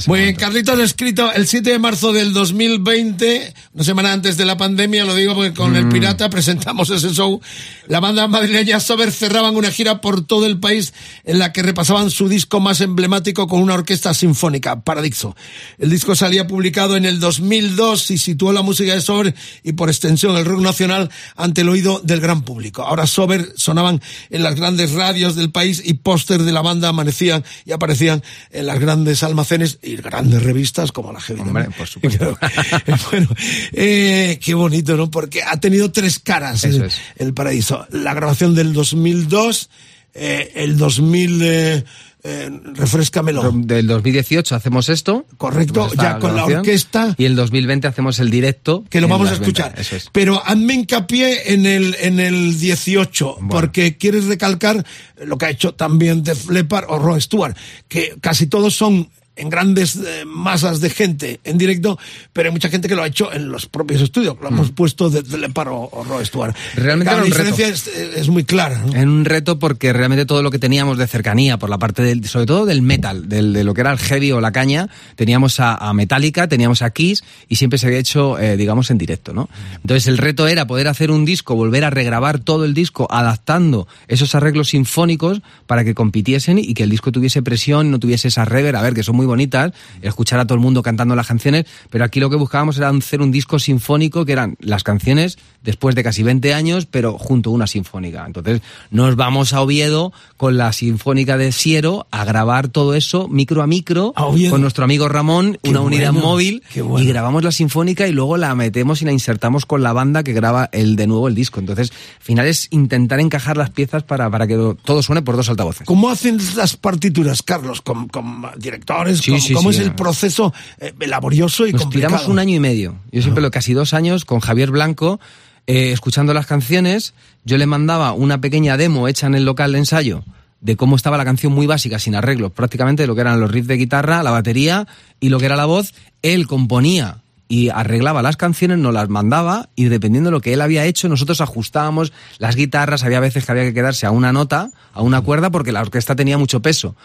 [0.05, 0.35] Muy bien.
[0.35, 5.03] Carlitos ha escrito el 7 de marzo del 2020, una semana antes de la pandemia,
[5.03, 5.75] lo digo porque con Mm.
[5.77, 7.41] el Pirata presentamos ese show.
[7.87, 12.11] La banda madrileña Sober cerraban una gira por todo el país en la que repasaban
[12.11, 15.35] su disco más emblemático con una orquesta sinfónica, Paradixo.
[15.79, 19.89] El disco salía publicado en el 2002 y situó la música de Sober y por
[19.89, 22.83] extensión el rock nacional ante el oído del gran público.
[22.83, 27.43] Ahora Sober sonaban en las grandes radios del país y póster de la banda amanecían
[27.65, 28.21] y aparecían
[28.51, 31.39] en las grandes almacenes y grandes revistas como la Heavy.
[31.39, 32.37] Hombre, por supuesto.
[33.11, 33.29] bueno,
[33.71, 35.09] eh, qué bonito, ¿no?
[35.09, 36.95] Porque ha tenido tres caras el, es.
[37.15, 37.87] el paraíso.
[37.91, 39.69] La grabación del 2002,
[40.13, 41.83] eh, el 2000, eh,
[42.23, 43.51] eh, refrescamelo.
[43.53, 45.25] Del 2018 hacemos esto.
[45.37, 47.15] Correcto, hacemos esta ya con la orquesta.
[47.17, 48.85] Y el 2020 hacemos el directo.
[48.89, 49.67] que lo vamos a escuchar.
[49.75, 50.09] ventas, es.
[50.11, 53.49] Pero hazme hincapié en el, en el 18, Bueno.
[53.49, 54.85] porque quieres recalcar
[55.25, 57.55] lo que ha hecho también Def Leppard o Rod Stewart,
[57.87, 61.97] que casi todos son en grandes eh, masas de gente en directo,
[62.33, 64.37] pero hay mucha gente que lo ha hecho en los propios estudios.
[64.41, 66.03] Lo hemos pusto de Def Leppard o, o.
[66.03, 66.53] Mm.
[66.75, 67.43] Realmente la era un reto.
[67.43, 68.79] diferencia es, es muy clara.
[68.79, 68.95] ¿no?
[68.95, 72.25] En un reto porque realmente todo lo que teníamos de cercanía, por la parte del,
[72.27, 75.59] sobre todo del metal, del, de lo que era el heavy o la caña, teníamos
[75.59, 79.33] a, a Metallica, teníamos a Kiss y siempre se había hecho, eh, digamos, en directo,
[79.33, 79.49] ¿no?
[79.75, 83.87] Entonces el reto era poder hacer un disco, volver a regrabar todo el disco, adaptando
[84.07, 88.45] esos arreglos sinfónicos para que compitiesen y que el disco tuviese presión, no tuviese esa
[88.45, 91.65] rever, a ver, que son muy bonitas, escuchar a todo el mundo cantando las canciones,
[91.89, 95.95] pero aquí lo que buscábamos era hacer un disco sinfónico que eran las canciones después
[95.95, 98.25] de casi 20 años, pero junto a una sinfónica.
[98.25, 98.61] Entonces
[98.91, 103.67] nos vamos a Oviedo con la sinfónica de Siero a grabar todo eso micro a
[103.67, 106.99] micro A con nuestro amigo Ramón, Qué una unidad móvil bueno.
[106.99, 110.33] y grabamos la sinfónica y luego la metemos y la insertamos con la banda que
[110.33, 111.59] graba el de nuevo el disco.
[111.59, 115.49] Entonces, al final es intentar encajar las piezas para, para que todo suene por dos
[115.49, 115.85] altavoces.
[115.85, 117.81] ¿Cómo hacen las partituras, Carlos?
[117.81, 119.12] ¿Con, con directores?
[119.21, 122.11] Sí, ¿Cómo, sí, cómo sí, es el proceso eh, laborioso y Nos complicado?
[122.13, 122.95] tiramos un año y medio.
[123.11, 125.19] Yo siempre lo casi dos años con Javier Blanco,
[125.67, 127.13] eh, escuchando las canciones.
[127.45, 130.23] Yo le mandaba una pequeña demo hecha en el local de ensayo
[130.63, 133.67] de cómo estaba la canción muy básica, sin arreglos, prácticamente lo que eran los riffs
[133.67, 134.87] de guitarra, la batería
[135.19, 135.93] y lo que era la voz.
[136.21, 137.17] Él componía
[137.49, 141.09] y arreglaba las canciones, nos las mandaba y dependiendo de lo que él había hecho,
[141.09, 143.03] nosotros ajustábamos las guitarras.
[143.03, 146.15] Había veces que había que quedarse a una nota, a una cuerda, porque la orquesta
[146.15, 146.95] tenía mucho peso.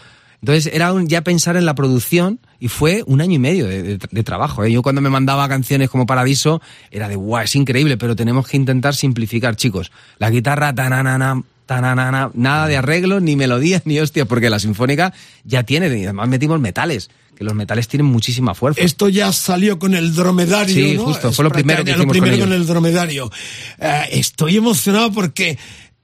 [0.41, 3.83] Entonces era un- ya pensar en la producción y fue un año y medio de,
[3.83, 4.65] de- de trabajo.
[4.65, 4.71] ¿eh?
[4.73, 6.61] Yo cuando me mandaba canciones como Paradiso
[6.91, 9.91] era de guau, es increíble, pero tenemos que intentar simplificar, chicos.
[10.19, 15.13] La guitarra, tananana, tananana, nada de arreglos, ni melodías, ni hostias, porque la sinfónica
[15.45, 18.81] ya tiene, y además metimos metales, que los metales tienen muchísima fuerza.
[18.81, 20.75] Esto ya salió con el dromedario.
[20.75, 21.05] Sí, ¿no?
[21.05, 23.31] justo, fue lo primero que hicimos Lo primero con el dromedario.
[23.79, 25.57] Eh, estoy emocionado porque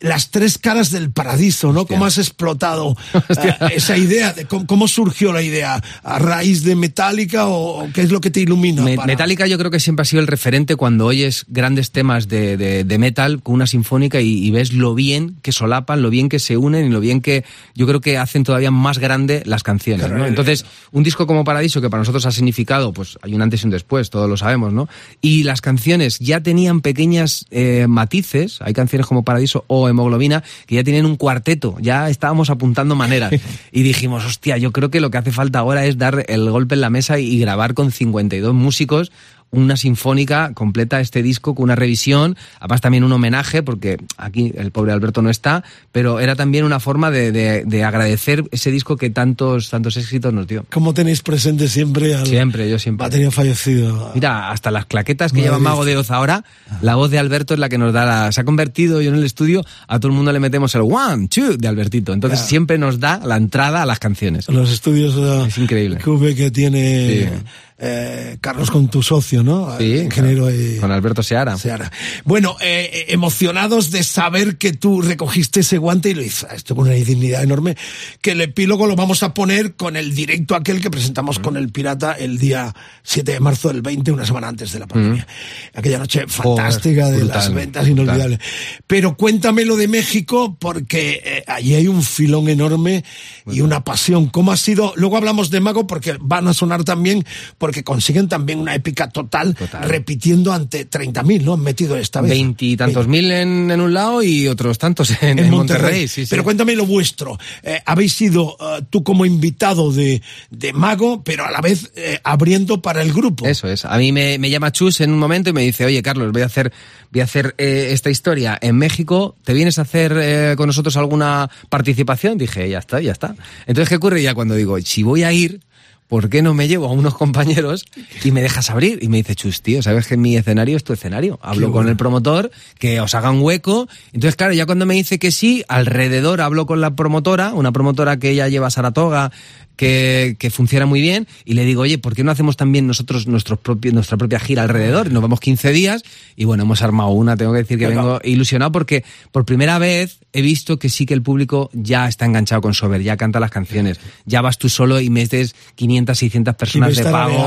[0.05, 1.81] las tres caras del paradiso, ¿no?
[1.83, 1.97] Hostia.
[1.97, 4.33] ¿Cómo has explotado eh, esa idea?
[4.33, 5.83] De cómo, cómo surgió la idea?
[6.03, 8.83] ¿A raíz de Metallica o, o qué es lo que te ilumina?
[8.83, 12.29] Me- para- Metallica yo creo que siempre ha sido el referente cuando oyes grandes temas
[12.29, 16.11] de, de- de metal con una sinfónica y, y ves lo bien que solapan, lo
[16.11, 17.45] bien que se unen y lo bien que
[17.75, 20.11] yo creo que hacen todavía más grande las canciones.
[20.11, 20.27] ¿no?
[20.27, 23.67] Entonces, un disco como Paradiso, que para nosotros ha significado, pues hay un antes y
[23.67, 24.89] un después, todos lo sabemos, ¿no?
[25.21, 30.75] Y las canciones ya tenían pequeñas eh, matices, hay canciones como Paradiso o Hemoglobina, que
[30.75, 33.33] ya tienen un cuarteto, ya estábamos apuntando maneras.
[33.73, 36.75] Y dijimos, hostia, yo creo que lo que hace falta ahora es dar el golpe
[36.75, 39.11] en la mesa y grabar con 52 músicos
[39.51, 44.73] una sinfónica completa este disco con una revisión, además también un homenaje, porque aquí el
[44.73, 48.97] pobre Alberto no está, pero era también una forma de, de- de agradecer ese disco
[48.97, 50.67] que tantos, tantos éxitos nos dio.
[50.73, 53.05] ¿Cómo tenéis presente siempre al Siempre, yo siempre.
[53.07, 54.11] batería fallecido?
[54.15, 56.45] Mira, hasta las claquetas que lleva Mago de Oz ahora,
[56.83, 58.33] la voz de Alberto es la que nos da la...
[58.33, 61.29] Se ha convertido, yo en el estudio, a todo el mundo le metemos el one,
[61.29, 62.13] two de Albertito.
[62.13, 64.49] Entonces siempre nos da la entrada a las canciones.
[64.49, 65.15] Los estudios
[65.47, 65.99] Es increíble.
[65.99, 67.29] QV que tiene Sí.
[67.77, 69.77] Eh, Carlos con tu socio, ¿no?
[69.79, 70.49] Sí, Ingeniero.
[70.81, 71.59] Con Alberto Seara.
[71.59, 71.91] Seara.
[72.25, 76.77] Bueno, eh, eh, emocionados de saber que tú recogiste ese guante y lo hizo esto
[76.77, 77.77] con una dignidad enorme,
[78.21, 81.71] que el epílogo lo vamos a poner con el directo aquel que presentamos con el
[81.71, 82.73] Pirata el día
[83.03, 85.27] 7 de marzo del 20, una semana antes de la pandemia.
[85.75, 88.39] Aquella noche fantástica de brutal, las ventas inolvidables.
[88.87, 93.05] Pero cuéntame lo de México, porque allí hay un filón enorme
[93.51, 94.27] y una pasión.
[94.27, 94.93] ¿Cómo ha sido?
[94.95, 97.25] Luego hablamos de Mago porque van a sonar también,
[97.65, 99.89] porque consiguen también una épica total, Total.
[99.89, 101.55] repitiendo ante 30.000, ¿no?
[101.55, 102.29] Han metido esta vez.
[102.33, 105.81] Veintitantos mil en, en un lado y otros tantos en, En en Monterrey.
[105.83, 106.09] Monterrey.
[106.09, 106.29] sí, sí.
[106.29, 107.39] Pero cuéntame lo vuestro.
[107.63, 112.21] Eh, habéis sido eh, tú como invitado de, de Mago, pero a la vez eh,
[112.23, 113.47] abriendo para el grupo.
[113.47, 113.87] Eso es.
[113.87, 116.43] A mí me, me llama Chus en un momento y me dice, oye, Carlos, voy
[116.43, 116.71] a hacer,
[117.13, 119.37] voy a hacer eh, esta historia en México.
[119.43, 122.37] ¿Te vienes a hacer con nosotros alguna participación?
[122.37, 123.35] Dije, ya está, ya está.
[123.67, 124.21] Entonces, ¿qué ocurre?
[124.21, 125.61] Ya cuando digo, si voy a ir,
[126.09, 127.87] ¿por qué no me llevo a unos compañeros
[128.23, 128.99] y me dejas abrir?
[129.03, 131.39] Y me dice, Chus, tío, ¿sabes que mi escenario es tu escenario?
[131.43, 131.91] Hablo Qué con bueno.
[131.91, 133.89] el promotor, que os haga un hueco.
[134.13, 138.19] Entonces, claro, ya cuando me dice que sí, alrededor hablo con la promotora, una promotora
[138.19, 139.33] que ella lleva a Saratoga,
[139.77, 143.27] que, que funciona muy bien, y le digo, oye, ¿por qué no hacemos también nosotros
[143.27, 145.11] nuestros propios, nuestra propia gira alrededor?
[145.11, 146.03] Nos vamos 15 días,
[146.37, 150.24] y bueno, hemos armado una, tengo que decir que vengo ilusionado porque por primera vez
[150.35, 153.53] he visto que sí que el público ya está enganchado con Sober, ya canta las
[153.53, 157.47] canciones, ya vas tú solo y metes 500, 600 personas de pago.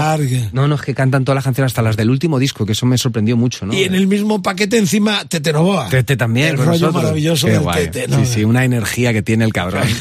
[0.54, 2.86] No, no, es que cantan todas las canciones, hasta las del último disco, que eso
[2.86, 3.74] me sorprendió mucho, ¿no?
[3.74, 5.90] Y en el mismo paquete encima Tete Novoa.
[5.90, 6.48] Tete también.
[6.48, 7.04] El rollo nosotros.
[7.04, 7.84] maravilloso Qué del guay.
[7.90, 8.08] Tete.
[8.08, 8.20] ¿no?
[8.20, 9.84] Sí, sí, una energía que tiene el cabrón.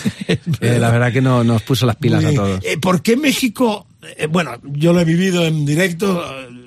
[0.60, 2.60] Eh, la verdad que no, nos puso las pilas a todos.
[2.64, 3.86] Eh, ¿Por qué México?
[4.16, 6.24] eh, bueno, yo lo he vivido en directo.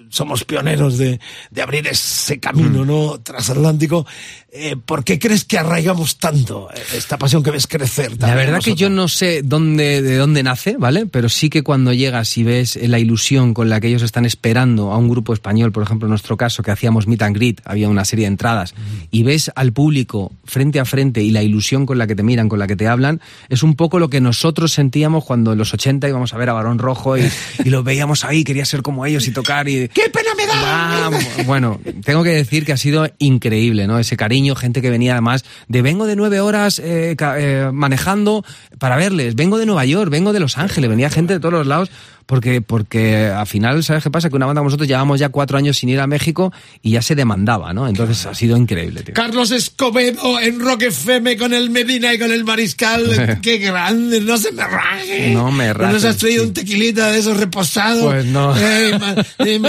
[0.09, 1.19] Somos pioneros de,
[1.51, 2.39] de abrir ese Mm.
[2.39, 3.19] camino, ¿no?
[3.21, 4.05] Transatlántico.
[4.51, 8.19] Eh, ¿Por qué crees que arraigamos tanto eh, esta pasión que ves crecer?
[8.19, 11.05] La verdad que yo no sé dónde, de dónde nace, ¿vale?
[11.05, 14.91] Pero sí que cuando llegas y ves la ilusión con la que ellos están esperando
[14.91, 17.89] a un grupo español, por ejemplo, en nuestro caso, que hacíamos meet and greet, había
[17.89, 18.73] una serie de entradas,
[19.11, 22.49] y ves al público frente a frente y la ilusión con la que te miran,
[22.49, 25.73] con la que te hablan, es un poco lo que nosotros sentíamos cuando en los
[25.73, 27.29] 80 íbamos a ver a Barón Rojo y,
[27.63, 29.89] y los veíamos ahí, quería ser como ellos y tocar y...
[30.01, 31.43] ¡Qué pena me da!
[31.45, 33.99] Bueno, tengo que decir que ha sido increíble, ¿no?
[33.99, 38.45] Ese cariño, gente que venía además de vengo de nueve horas eh, eh, manejando
[38.77, 41.67] para verles, vengo de Nueva York, vengo de Los Ángeles, venía gente de todos los
[41.67, 41.91] lados.
[42.29, 44.29] Porque, porque al final, ¿sabes qué pasa?
[44.29, 46.53] Que una banda como nosotros llevamos ya cuatro años sin ir a México
[46.83, 47.87] y ya se demandaba, ¿no?
[47.87, 49.15] Entonces ha sido increíble, tío.
[49.15, 53.39] Carlos Escobedo en Rock FM con el Medina y con el Mariscal.
[53.41, 54.21] ¡Qué grande!
[54.21, 55.31] No se me raje.
[55.31, 56.49] No me ¿No nos has traído sí.
[56.49, 58.03] un tequilita de esos reposados?
[58.03, 58.53] Pues no.
[58.69, 58.91] Eh,
[59.39, 59.61] eh,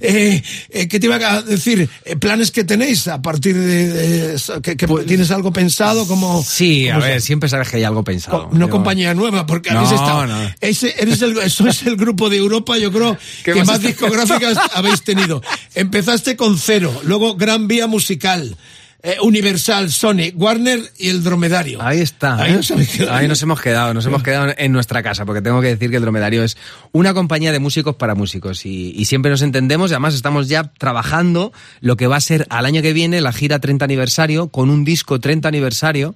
[0.00, 1.88] eh, eh, ¿Qué te iba a decir?
[2.18, 4.60] ¿Planes que tenéis a partir de, de eso?
[4.60, 6.08] ¿Que, que ¿Tienes algo pensado?
[6.08, 8.48] como Pues Sí, a ver, siempre sabes que hay algo pensado.
[8.52, 10.26] No compañía nueva, porque No, habéis estado.
[10.26, 10.50] no.
[10.60, 13.82] Ese, eres el, eso es el grupo de Europa, yo creo, ¿Qué que más más
[13.82, 15.42] discográficas habéis tenido.
[15.74, 18.56] Empezaste con Cero, luego Gran Vía Musical,
[19.02, 21.80] eh, Universal, Sony, Warner y el Dromedario.
[21.80, 22.36] Ahí está.
[22.36, 22.56] Ahí ¿eh?
[22.56, 22.70] nos.
[23.10, 25.96] Ahí nos hemos quedado, nos hemos quedado en nuestra casa, porque tengo que decir que
[25.96, 26.56] el Dromedario es
[26.92, 30.72] una compañía de músicos para músicos y, y siempre nos entendemos y además estamos ya
[30.76, 34.68] trabajando lo que va a ser al año que viene la gira 30 aniversario con
[34.68, 36.14] un disco 30 aniversario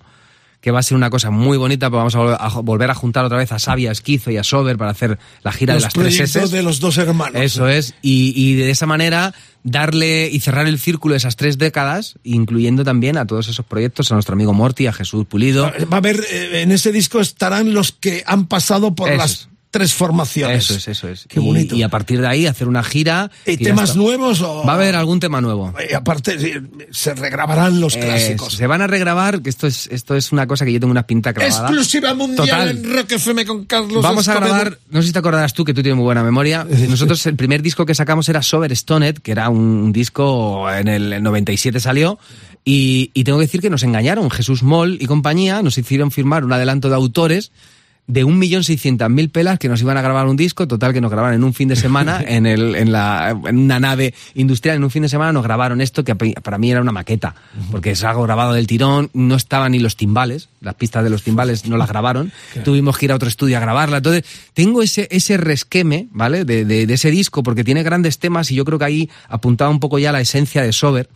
[0.64, 2.94] que va a ser una cosa muy bonita, porque vamos a, vol- a volver a
[2.94, 5.82] juntar otra vez a Sabia, a Esquizo y a Sober para hacer la gira Los
[5.82, 6.48] de las tres S.
[6.48, 7.38] de los dos hermanos.
[7.42, 11.58] Eso es, y, y de esa manera darle y cerrar el círculo de esas tres
[11.58, 15.64] décadas, incluyendo también a todos esos proyectos, a nuestro amigo Morty, a Jesús Pulido.
[15.92, 19.48] Va a haber, eh, en ese disco estarán los que han pasado por Eso las.
[19.74, 20.64] Tres formaciones.
[20.70, 21.26] Eso es, eso es.
[21.28, 21.74] Qué bonito.
[21.74, 23.28] Y, a partir de ahí hacer una gira.
[23.44, 24.62] ¿Y temas nuevos o...?
[24.64, 25.74] Va a haber algún tema nuevo.
[25.96, 26.62] Aparte,
[26.92, 28.52] se regrabarán los Eh, clásicos.
[28.54, 31.02] se van a regrabar, que esto es, esto es una cosa que yo tengo una
[31.08, 31.66] pinta clavada.
[31.66, 32.68] Exclusiva mundial Total.
[32.70, 35.74] en Rock FM con Carlos Vamos a grabar, no sé si te acordarás tú, que
[35.74, 36.64] tú tienes muy buena memoria.
[36.88, 41.20] Nosotros el primer disco que sacamos era Sober Stoned, que era un disco en el
[41.20, 42.20] 97 salió.
[42.64, 44.30] Y, y tengo que decir que nos engañaron.
[44.30, 47.50] Jesús Moll y compañía nos hicieron firmar un adelanto de autores
[48.06, 51.44] de 1.600.000 pelas que nos iban a grabar un disco, total que nos grabaron en
[51.44, 55.02] un fin de semana, en, el, en, la, en una nave industrial, en un fin
[55.02, 57.34] de semana nos grabaron esto que pa- para mí era una maqueta,
[57.70, 61.22] porque es algo grabado del tirón, no estaban ni los timbales, las pistas de los
[61.22, 62.30] timbales no las grabaron,
[62.64, 66.44] tuvimos que ir a otro estudio a grabarla, entonces tengo ese, ese resqueme, ¿vale?
[66.44, 69.70] De, de- de ese disco, porque tiene grandes temas y yo creo que ahí apuntaba
[69.70, 71.08] un poco ya la esencia de Sober,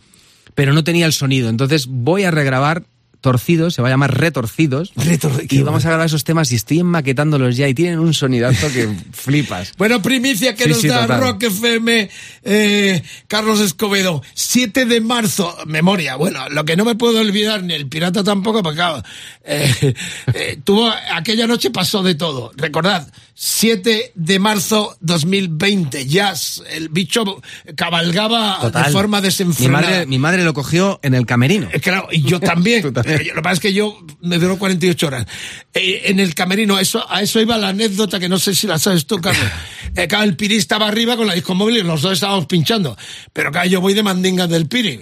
[0.55, 2.83] pero no tenía el sonido, entonces voy a regrabar
[3.21, 4.93] Torcidos, se va a llamar Retorcidos.
[4.95, 8.71] Retor- y vamos a grabar esos temas y estoy enmaquetándolos ya y tienen un sonidazo
[8.71, 9.73] que flipas.
[9.77, 11.21] Bueno, primicia que Sí, nos sí, da total.
[11.21, 12.09] Rock FM,
[12.43, 14.21] eh, Carlos Escobedo.
[14.33, 16.15] 7 de marzo, memoria.
[16.15, 19.03] Bueno, lo que no me puedo olvidar, ni el pirata tampoco, porque claro,
[19.43, 19.93] eh,
[20.33, 22.51] eh, tuvo, aquella noche pasó de todo.
[22.55, 23.11] Recordad,
[23.41, 27.41] 7 de marzo 2020, Jazz, el bicho
[27.77, 28.83] cabalgaba Total.
[28.87, 29.81] de forma Mi desenfrenada.
[29.87, 31.69] madre, mi madre lo cogió en el camerino.
[31.71, 32.83] Eh, Claro, y yo también.
[33.05, 35.25] Eh, Lo que pasa es que yo me duró 48 horas.
[35.73, 38.77] Eh, en el camerino, eso, a eso iba la anécdota que no sé si la
[38.77, 39.45] sabes tú, Carlos.
[39.95, 42.95] Eh, claro, el Piri estaba arriba con la disco móvil y los dos estábamos pinchando.
[43.33, 45.01] Pero claro, yo voy de mandinga del Piri.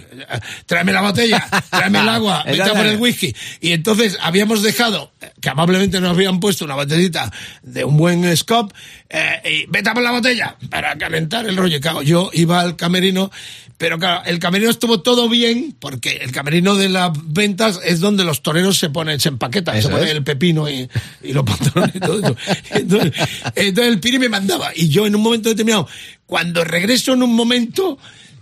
[0.64, 3.34] Tráeme la botella, tráeme el agua, vete a por el whisky.
[3.60, 5.12] Y entonces habíamos dejado,
[5.42, 7.30] que amablemente nos habían puesto una botellita
[7.62, 8.74] de un buen scope,
[9.08, 11.80] eh, y vete a por la botella para calentar el rollo.
[11.80, 13.30] Claro, yo iba al camerino,
[13.76, 18.24] pero claro, el camerino estuvo todo bien, porque el camerino de las ventas es donde
[18.24, 20.14] los toreros se ponen, se empaquetan, Eso se ponen es.
[20.14, 20.88] el pepino y,
[21.22, 22.36] y los pantalones y todo eso.
[22.70, 23.12] Entonces,
[23.54, 25.88] entonces el Piri me mandaba, y yo en un momento determinado,
[26.26, 27.98] cuando regreso en un momento,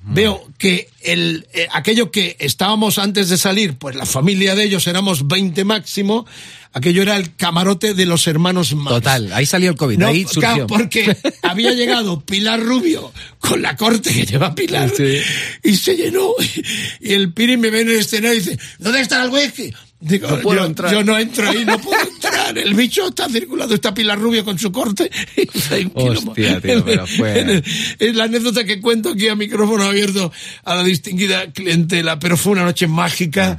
[0.08, 4.86] veo que el, eh, aquello que estábamos antes de salir, pues la familia de ellos
[4.86, 6.26] éramos 20 máximo,
[6.72, 8.90] aquello era el camarote de los hermanos Marx.
[8.96, 10.66] Total, ahí salió el COVID, No, ahí surgió.
[10.66, 15.18] porque había llegado Pilar Rubio con la corte que lleva Pilar Sí.
[15.64, 16.30] y se llenó.
[17.00, 19.72] Y el Piri me ve en el escenario y dice, ¿dónde está el whisky?
[19.98, 20.92] Digo, No puedo yo, entrar.
[20.92, 22.56] yo no entro ahí, no puedo entrar.
[22.58, 25.10] El bicho está circulando, está Pilar Rubio con su corte.
[25.94, 27.62] Hostia, tío, pero fue-
[27.98, 30.30] Es la anécdota que cuento aquí a micrófono abierto
[30.64, 33.58] a la distinguida clientela, pero fue una noche mágica.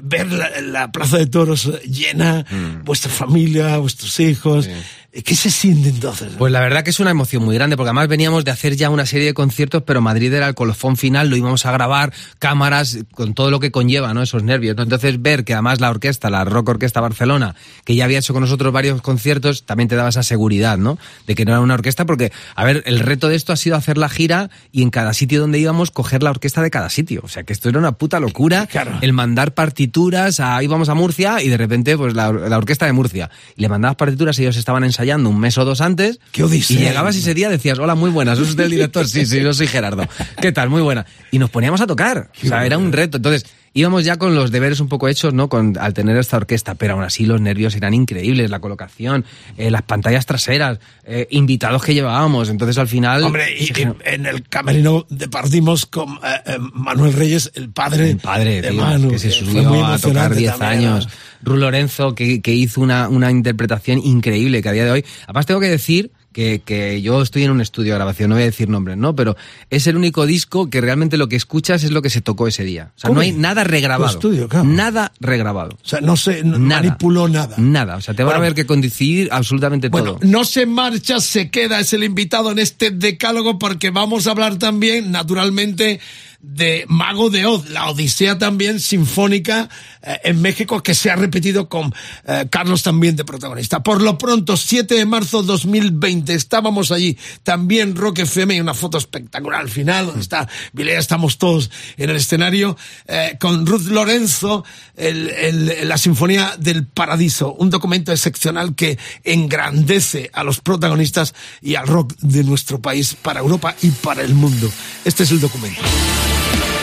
[0.00, 2.84] Ver la, la plaza de toros llena, Mm.
[2.84, 4.68] vuestra familia, vuestros hijos.
[5.10, 6.32] ¿Qué se siente entonces?
[6.36, 8.90] Pues la verdad que es una emoción muy grande, porque además veníamos de hacer ya
[8.90, 12.98] una serie de conciertos, pero Madrid era el colofón final, lo íbamos a grabar, cámaras,
[13.14, 14.22] con todo lo que conlleva, ¿no?
[14.22, 14.76] Esos nervios.
[14.76, 14.82] ¿no?
[14.82, 17.56] Entonces ver que además la orquesta, la Rock Orquesta Barcelona,
[17.86, 20.98] que ya había hecho con nosotros varios conciertos, también te daba esa seguridad, ¿no?
[21.26, 23.76] De que no era una orquesta, porque, a ver, el reto de esto ha sido
[23.76, 27.22] hacer la gira y en cada sitio donde íbamos coger la orquesta de cada sitio.
[27.24, 28.66] O sea, que esto era una puta locura.
[28.66, 28.98] Claro.
[29.00, 32.92] El mandar partituras, a, íbamos a Murcia y de repente, pues la, la orquesta de
[32.92, 33.30] Murcia.
[33.56, 36.18] Y le mandabas partituras, ellos estaban ensayando un mes o dos antes.
[36.32, 36.76] ¡Qué odisea!
[36.76, 39.06] Y llegabas ese día decías, hola, muy buenas, ¿es usted el director?
[39.06, 40.04] Sí, sí, yo soy Gerardo.
[40.40, 40.70] ¿Qué tal?
[40.70, 41.06] Muy buena.
[41.30, 42.32] Y nos poníamos a tocar.
[42.44, 43.18] O sea, era un reto.
[43.18, 43.46] Entonces,
[43.78, 45.48] íbamos ya con los deberes un poco hechos, ¿no?
[45.48, 49.24] Con, al tener esta orquesta, pero aún así los nervios eran increíbles, la colocación,
[49.56, 52.48] eh, las pantallas traseras, eh, invitados que llevábamos.
[52.48, 53.22] Entonces, al final...
[53.22, 53.70] Hombre, y,
[54.04, 59.10] en el camerino departimos con eh, Manuel Reyes, el padre, El padre, de tío, Manu,
[59.10, 61.08] que se subió a tocar emocionante 10 también, años.
[61.42, 65.04] Ru Lorenzo, que, que hizo una, una interpretación increíble que a día de hoy.
[65.24, 68.42] Además, tengo que decir que, que yo estoy en un estudio de grabación, no voy
[68.42, 69.16] a decir nombres, ¿no?
[69.16, 69.36] Pero
[69.70, 72.64] es el único disco que realmente lo que escuchas es lo que se tocó ese
[72.64, 72.92] día.
[72.96, 73.14] O sea, ¿Cómo?
[73.14, 74.12] no hay nada regrabado.
[74.12, 74.64] Tu estudio, claro.
[74.66, 75.76] Nada regrabado.
[75.82, 76.82] O sea, no se no Nada.
[76.82, 77.54] manipuló nada.
[77.58, 77.96] Nada.
[77.96, 80.28] O sea, te van Bueno, a ver que coincidir absolutamente Bueno, todo.
[80.30, 84.56] no se marcha, se queda, es el invitado en este decálogo porque vamos a hablar
[84.58, 86.00] también, naturalmente,
[86.40, 89.68] de Mago de Oz, la Odisea también sinfónica
[90.02, 91.92] eh, en México que se ha repetido con
[92.26, 93.82] eh, Carlos también de protagonista.
[93.82, 98.98] Por lo pronto, 7 de marzo 2020, estábamos allí, también Rock FM y una foto
[98.98, 102.76] espectacular al final, donde está Vilea, estamos todos en el escenario,
[103.08, 104.64] eh, con Ruth Lorenzo,
[104.96, 111.88] el- la Sinfonía del Paradiso, un documento excepcional que engrandece a los protagonistas y al
[111.88, 114.70] rock de nuestro país para Europa y para el mundo.
[115.04, 115.80] Este es el documento.
[116.28, 116.77] Tu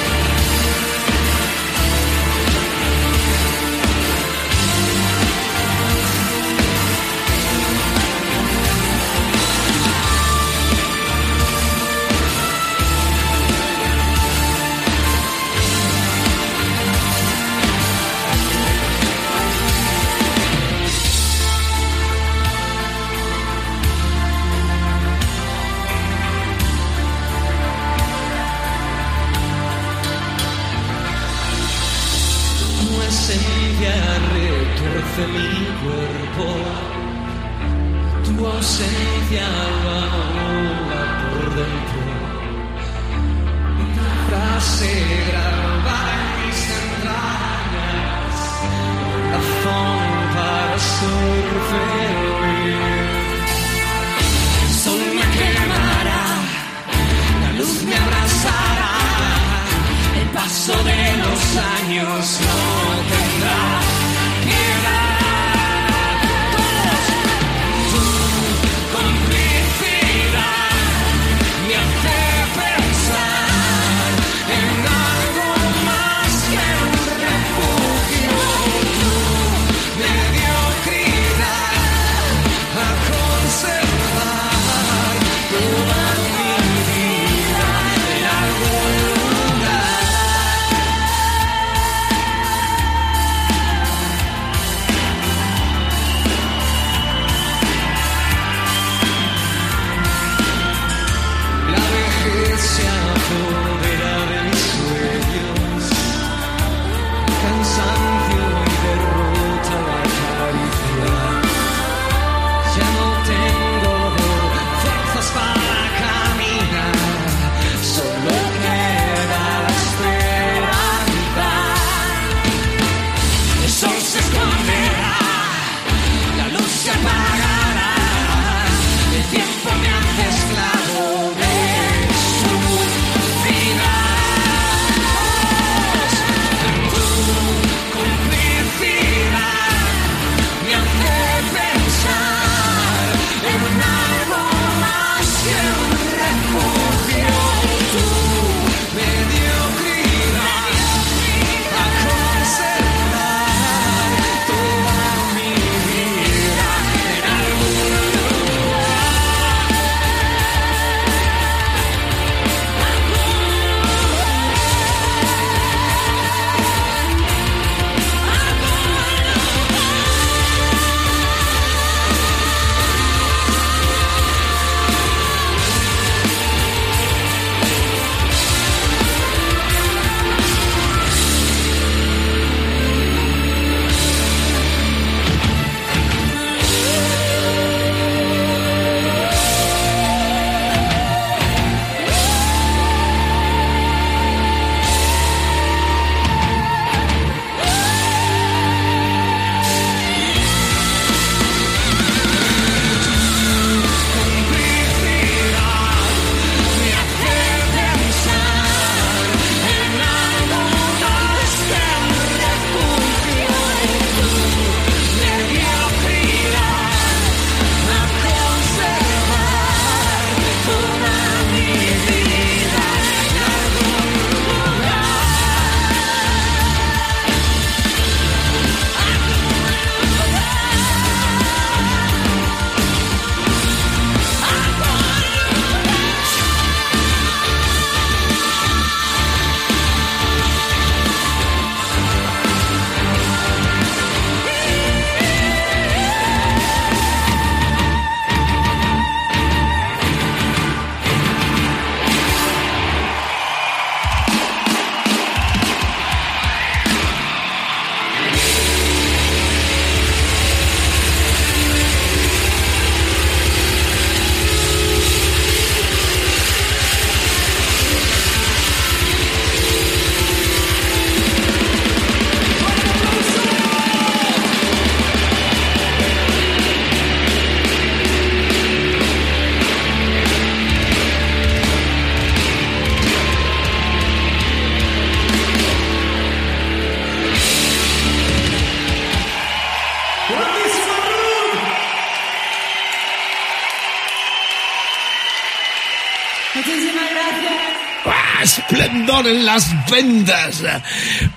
[299.94, 300.84] en las vendas.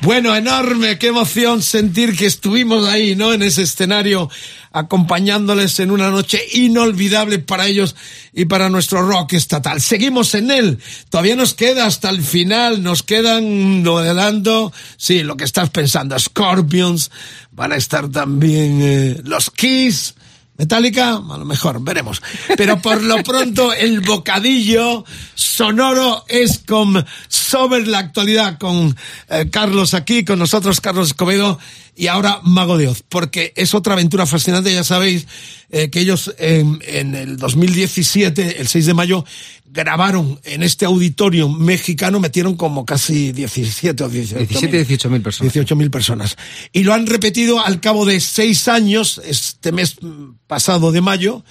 [0.01, 3.33] Bueno, enorme, qué emoción sentir que estuvimos ahí, ¿no?
[3.33, 4.31] En ese escenario,
[4.73, 7.97] acompañándoles en una noche inolvidable para ellos
[8.33, 9.81] y para nuestro rock estatal.
[9.81, 10.79] Seguimos en él.
[11.11, 17.11] Todavía nos queda hasta el final, nos quedan modelando, sí, lo que estás pensando, Scorpions,
[17.53, 20.15] van a estar también eh, los Kiss,
[20.59, 22.21] Metallica, a lo mejor, veremos.
[22.57, 25.05] Pero por lo pronto, el bocadillo
[25.37, 28.97] sonoro es con Sober la actualidad, con
[29.29, 31.61] eh, Carlos aquí, con nosotros, Carlos Escobedo,
[31.99, 35.27] y ahora Mago de Oz, porque es otra aventura fascinante, ya sabéis
[35.69, 39.25] eh, que ellos en, en el 2017, el 6 de mayo,
[39.67, 45.53] grabaron en este auditorio mexicano, metieron como casi 17 o 18 17, 18 mil personas.
[45.53, 46.37] 18 mil personas.
[46.73, 51.45] Y lo han repetido al cabo de seis años, este mes mm, pasado de mayo,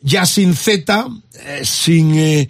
[0.00, 1.08] ya sin Z,
[1.44, 2.48] eh, sin eh,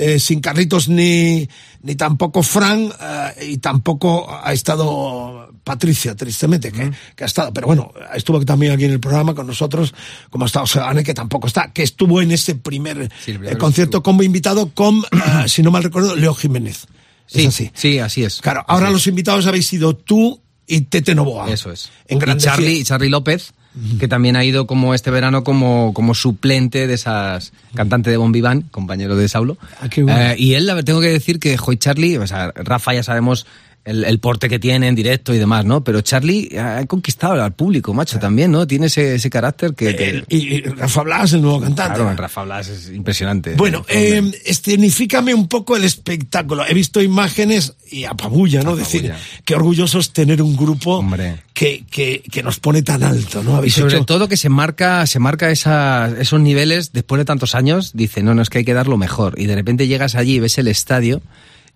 [0.00, 1.48] eh, sin Carlitos ni,
[1.82, 7.66] ni tampoco Fran, eh, y tampoco ha estado Patricia, tristemente, que, que ha estado, pero
[7.66, 9.94] bueno, estuvo también aquí en el programa con nosotros,
[10.30, 13.98] como ha estado Sebane, que tampoco está, que estuvo en ese primer Sí, eh, concierto
[13.98, 14.02] estuvo.
[14.02, 15.02] como invitado con,
[15.46, 16.86] si no mal recuerdo, Leo Jiménez.
[17.26, 17.70] Sí, es así.
[17.74, 18.40] sí, así es.
[18.40, 21.46] Claro, ahora Así los invitados habéis sido tú y Tete Novoa.
[21.48, 21.60] es.
[21.60, 21.90] Eso es.
[22.08, 23.52] En y Charlie, y Charlie López,
[23.98, 28.32] que también ha ido como este verano como, como suplente de esas cantante de Bon
[28.32, 29.58] Vivant, compañero de Saulo.
[29.80, 30.18] Ah, bueno.
[30.18, 33.02] Eh, y él, la verdad, tengo que decir que Joy Charlie, o sea, Rafa ya
[33.02, 33.46] sabemos
[33.84, 35.82] el, el porte que tiene en directo y demás, ¿no?
[35.82, 38.66] Pero Charlie ha conquistado al público, macho, también, ¿no?
[38.66, 39.96] Tiene ese, ese carácter que...
[39.96, 41.94] que- El- y, Rafa Blas, el nuevo cantante.
[41.98, 43.54] claro, Rafa Blas es impresionante.
[43.54, 46.64] Bueno, eh, escenifícame un poco el espectáculo.
[46.68, 48.70] He visto imágenes y apabulla, ¿no?
[48.72, 48.84] Apabulla.
[48.84, 49.12] Decir,
[49.44, 51.42] qué orgullosos tener un grupo Hombre.
[51.54, 53.64] que, que, que nos pone tan alto, ¿no?
[53.64, 57.54] Y sobre hecho- todo que se marca, se marca esa- esos niveles después de tantos
[57.54, 59.34] años, dice, no, no, es que hay que dar lo mejor.
[59.38, 61.22] Y de repente llegas allí y ves el estadio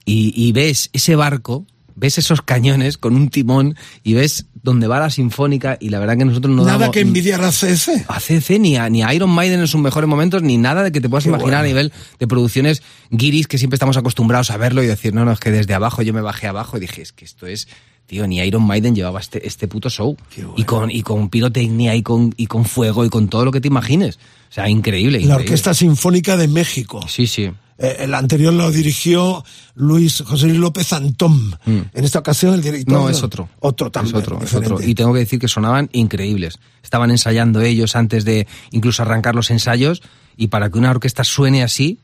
[0.04, 1.66] y, y ves ese barco,
[1.96, 6.16] ves esos cañones con un timón y ves dónde va la sinfónica y la verdad
[6.16, 8.04] que nosotros no Nada damos- que envidiar a CS.
[8.08, 10.90] a CC ni a, ni a Iron Maiden en sus mejores momentos, ni nada de
[10.92, 11.64] que te puedas Qué imaginar bueno.
[11.64, 15.32] a nivel de producciones guiris que siempre estamos acostumbrados a verlo y decir, no, no,
[15.32, 17.68] es que desde abajo yo me bajé abajo y dije, es que esto es,
[18.06, 20.16] tío, ni Iron Maiden llevaba este, este puto show.
[20.36, 20.54] Bueno.
[20.56, 23.60] Y con, y con pirotecnia y con, y con fuego y con todo lo que
[23.60, 24.16] te imagines.
[24.50, 25.18] O sea, increíble.
[25.18, 25.42] La increíble.
[25.44, 27.04] Orquesta Sinfónica de México.
[27.08, 27.50] Sí, sí.
[27.78, 29.44] Eh, el anterior lo dirigió
[29.74, 31.58] Luis José Luis López Antón.
[31.66, 32.94] En esta ocasión el director.
[32.94, 33.02] Mm.
[33.02, 33.48] No, es otro.
[33.60, 34.16] Otro también.
[34.16, 34.80] Es otro, es otro.
[34.82, 36.58] Y tengo que decir que sonaban increíbles.
[36.82, 40.02] Estaban ensayando ellos antes de incluso arrancar los ensayos.
[40.36, 41.98] Y para que una orquesta suene así,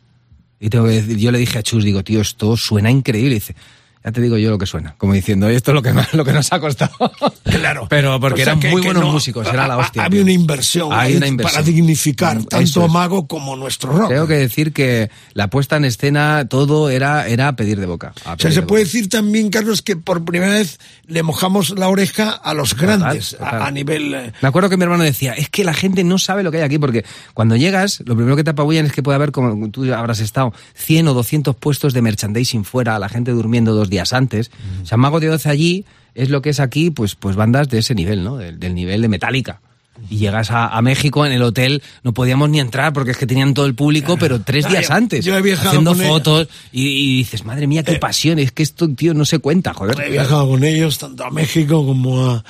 [0.61, 3.33] y tengo que decir, yo le dije a Chus, digo, tío, esto suena increíble.
[3.33, 3.57] Y dice,
[4.05, 4.95] ya te digo yo lo que suena.
[4.99, 6.93] Como diciendo, esto es lo que, más- lo que nos ha costado.
[7.51, 7.87] Claro.
[7.91, 10.05] Pero porque O sea, eran que- muy que buenos no- músicos, era la hostia.
[10.05, 11.63] Había una inversión, Hay ahí una inversión.
[11.63, 12.89] para dignificar Mm, tanto.
[12.89, 14.09] Mago como nuestro rock.
[14.09, 18.13] Tengo que decir que la puesta en escena, todo era, era pedir de boca.
[18.25, 18.93] O sea, se de puede boca.
[18.93, 23.63] decir también, Carlos, que por primera vez le mojamos la oreja a los grandes, total.
[23.63, 24.15] A, nivel...
[24.15, 26.59] eh, Me acuerdo que mi hermano decía, es que la gente no sabe lo que
[26.59, 27.05] hay aquí, porque
[27.35, 30.55] cuando llegas, lo primero que te apabullan es que puede haber, como tú habrás estado,
[30.77, 34.51] 100 o 200 puestos de merchandising fuera, la gente durmiendo dos días antes.
[34.83, 35.85] O sea, Mago de Oz allí
[36.15, 38.37] es lo que es aquí, pues, pues bandas de ese nivel, ¿no?
[38.37, 39.61] Del, del nivel de Metallica.
[40.09, 43.27] Y llegas a, a México, en el hotel, no podíamos ni entrar porque es que
[43.27, 45.25] tenían todo el público, pero tres días antes.
[45.25, 48.63] yo he viajado haciendo con fotos y, y dices, madre mía, qué pasión, es que
[48.63, 50.01] esto, tío, no se cuenta, joder.
[50.01, 52.45] He viajado con ellos tanto a México como a,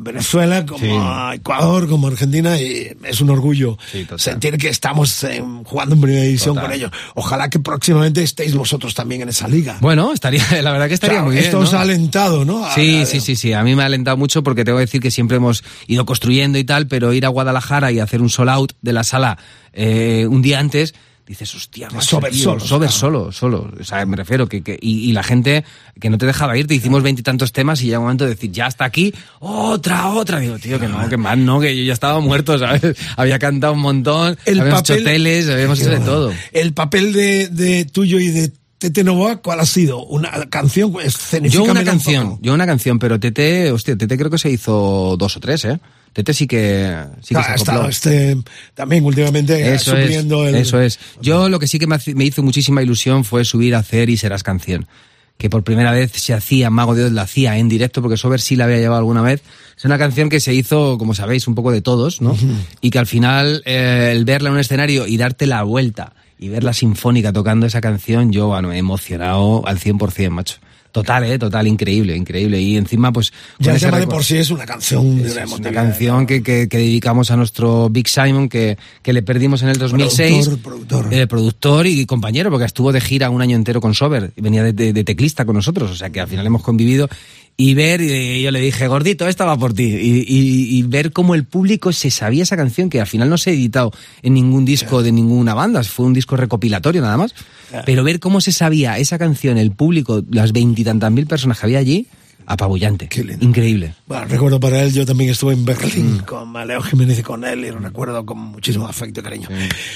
[0.00, 1.36] Venezuela, como Sí.
[1.36, 6.22] Ecuador, como Argentina, y es un orgullo Sí, sentir que estamos eh, jugando en primera
[6.24, 6.70] división Total.
[6.70, 6.90] con ellos.
[7.14, 9.78] Ojalá que próximamente estéis vosotros también en esa liga.
[9.80, 11.44] Bueno, estaría, la verdad que estaría muy bien.
[11.44, 11.64] Esto ¿no?
[11.64, 12.64] os ha alentado, ¿no?
[12.66, 13.52] A- Sí, a- sí, sí, sí.
[13.52, 16.58] A mí me ha alentado mucho porque tengo que decir que siempre hemos ido construyendo
[16.58, 19.38] y tal, pero ir a Guadalajara y hacer un sold out de la sala
[19.72, 20.94] eh, un día antes,
[21.32, 23.70] dices, hostia, Sober tío, solos, sober solo, solo.
[23.80, 25.64] O sea, me refiero que, que y, y la gente
[26.00, 28.50] que no te dejaba ir, te hicimos veintitantos temas y llega un momento de decir,
[28.52, 30.38] ya hasta aquí, otra, otra.
[30.40, 32.82] Digo, tío, que no, que más no, que yo ya estaba muerto, ¿sabes?
[33.16, 36.32] Había cantado un montón, El habíamos papel- hecho teles, habíamos hecho de todo.
[36.52, 38.52] El papel de, de tuyo y de
[38.82, 40.04] Tete Novoa, ¿cuál ha sido?
[40.06, 40.92] ¿Una canción?
[41.44, 45.16] Yo una un canción, yo una canción, pero Tete, hostia, Tete creo que se hizo
[45.16, 45.78] dos o tres, ¿eh?
[46.12, 46.92] Tete sí que,
[47.22, 48.36] sí que Ah, se ha estado este,
[48.74, 50.54] también últimamente eh, Eso es, el...
[50.56, 50.98] eso es.
[51.20, 54.42] Yo lo que sí que me hizo muchísima ilusión fue subir a hacer y serás
[54.42, 54.88] canción.
[55.38, 58.40] Que por primera vez se hacía, Mago de Dios la hacía en directo, porque Sober
[58.40, 59.44] sí la había llevado alguna vez.
[59.78, 62.36] Es una canción que se hizo, como sabéis, un poco de todos, ¿no?
[62.80, 66.48] Y que al final, eh, el verla en un escenario y darte la vuelta y
[66.48, 70.56] ver la sinfónica tocando esa canción, yo, bueno, emocionado al 100%, macho.
[70.90, 72.60] Total, eh, total, increíble, increíble.
[72.60, 73.32] Y encima, pues...
[73.58, 76.68] Ya el tema de por sí es una canción de es una canción que, que-
[76.68, 80.48] que dedicamos a nuestro Big Simon, que, que le perdimos en el 2006.
[80.48, 81.14] Productor, productor.
[81.14, 84.32] Eh, productor y compañero, porque estuvo de gira un año entero con Sober.
[84.36, 87.08] y Venía de, de- de teclista con nosotros, o sea que al final hemos convivido.
[87.56, 89.84] Y ver, y yo le dije, gordito, esta va por ti.
[89.84, 93.38] Y, y- y ver cómo el público se sabía esa canción, que al final no
[93.38, 93.92] se ha editado
[94.22, 97.34] en ningún disco de ninguna banda, fue un disco recopilatorio nada más.
[97.86, 101.78] Pero ver cómo se sabía esa canción, el público, las veintitantas mil personas que había
[101.78, 102.06] allí,
[102.46, 103.08] apabullante.
[103.40, 103.94] Increíble.
[104.06, 107.64] Bueno, recuerdo para él, yo también estuve en Berlín con Leo Jiménez y con él
[107.64, 109.48] y lo recuerdo con muchísimo afecto y cariño.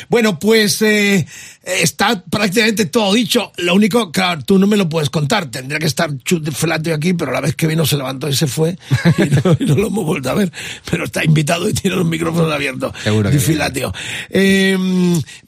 [0.08, 1.26] Bueno, pues eh,
[1.64, 3.52] está prácticamente todo dicho.
[3.58, 5.46] Lo único, claro, tú no me lo puedes contar.
[5.50, 8.34] Tendría que estar Chut de Felatio aquí, pero la vez que vino se levantó y
[8.34, 8.76] se fue
[9.18, 10.52] y no, y no lo hemos vuelto a ver.
[10.90, 12.92] Pero está invitado y tiene los micrófonos abiertos.
[13.02, 13.38] Seguro que.
[13.38, 13.92] Filatio.
[14.30, 14.76] Eh,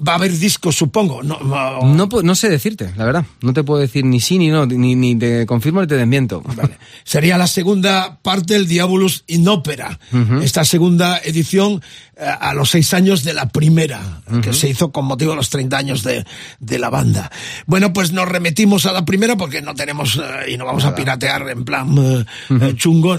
[0.06, 1.22] va a haber discos, supongo.
[1.22, 3.24] No, no- no sé decirte, la verdad.
[3.42, 6.42] No te puedo decir ni sí ni no, ni, ni te confirmo ni te desmiento.
[6.56, 6.78] Vale.
[7.04, 9.98] Sería la segunda parte del Diabolus in Opera.
[10.42, 11.82] Esta segunda edición
[12.16, 15.50] eh, a los seis años de la primera, que se hizo con motivo de los
[15.50, 16.24] 30 años de,
[16.58, 17.30] de la banda.
[17.66, 20.94] Bueno, pues nos remetimos a la primera porque no tenemos eh, y no vamos a
[20.94, 23.18] piratear en plan eh, chungo.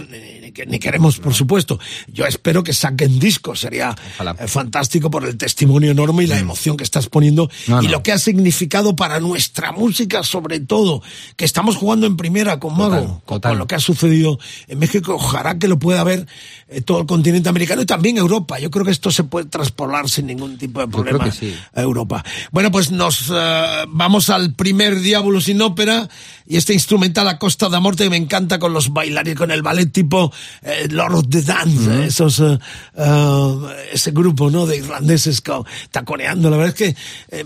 [0.65, 1.79] Ni, ni que- ni queremos, por supuesto.
[2.07, 4.35] Yo espero que saquen discos, sería Ojalá.
[4.39, 7.91] eh, fantástico por el testimonio enorme y la emoción que estás poniendo No, y no.
[7.91, 11.01] lo que ha significado para nuestra música, sobre todo,
[11.35, 13.51] que estamos jugando en primera con Mago, Total, con- total.
[13.51, 15.15] con lo que ha sucedido en México.
[15.15, 16.27] Ojalá que lo pueda ver
[16.67, 18.59] eh, todo el continente americano y también Europa.
[18.59, 21.55] Yo creo que esto se puede traspolar sin ningún tipo de problema sí.
[21.73, 22.23] a Europa.
[22.51, 26.07] Bueno, pues nos eh, vamos al primer Diablo sin ópera
[26.47, 29.61] y este instrumental a Costa da Morte que me encanta con los bailarines, con el
[29.61, 30.31] ballet tipo
[30.63, 32.57] eh, Lord of the Dance, esos, eh,
[32.95, 33.55] eh,
[33.93, 34.65] ese grupo ¿no?
[34.65, 36.49] de irlandeses co- taconeando.
[36.49, 36.95] La verdad es que
[37.37, 37.45] eh,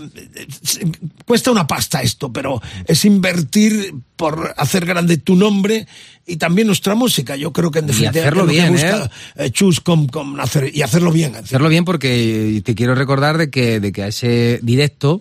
[1.24, 5.86] cuesta una pasta esto, pero es invertir por hacer grande tu nombre
[6.26, 7.36] y también nuestra música.
[7.36, 10.40] Yo creo que en definitiva hacerlo es lo que bien, busca eh, Chus con, con
[10.40, 11.36] hacer, y hacerlo bien.
[11.36, 15.20] Hacerlo bien porque te quiero recordar de que, de que a ese directo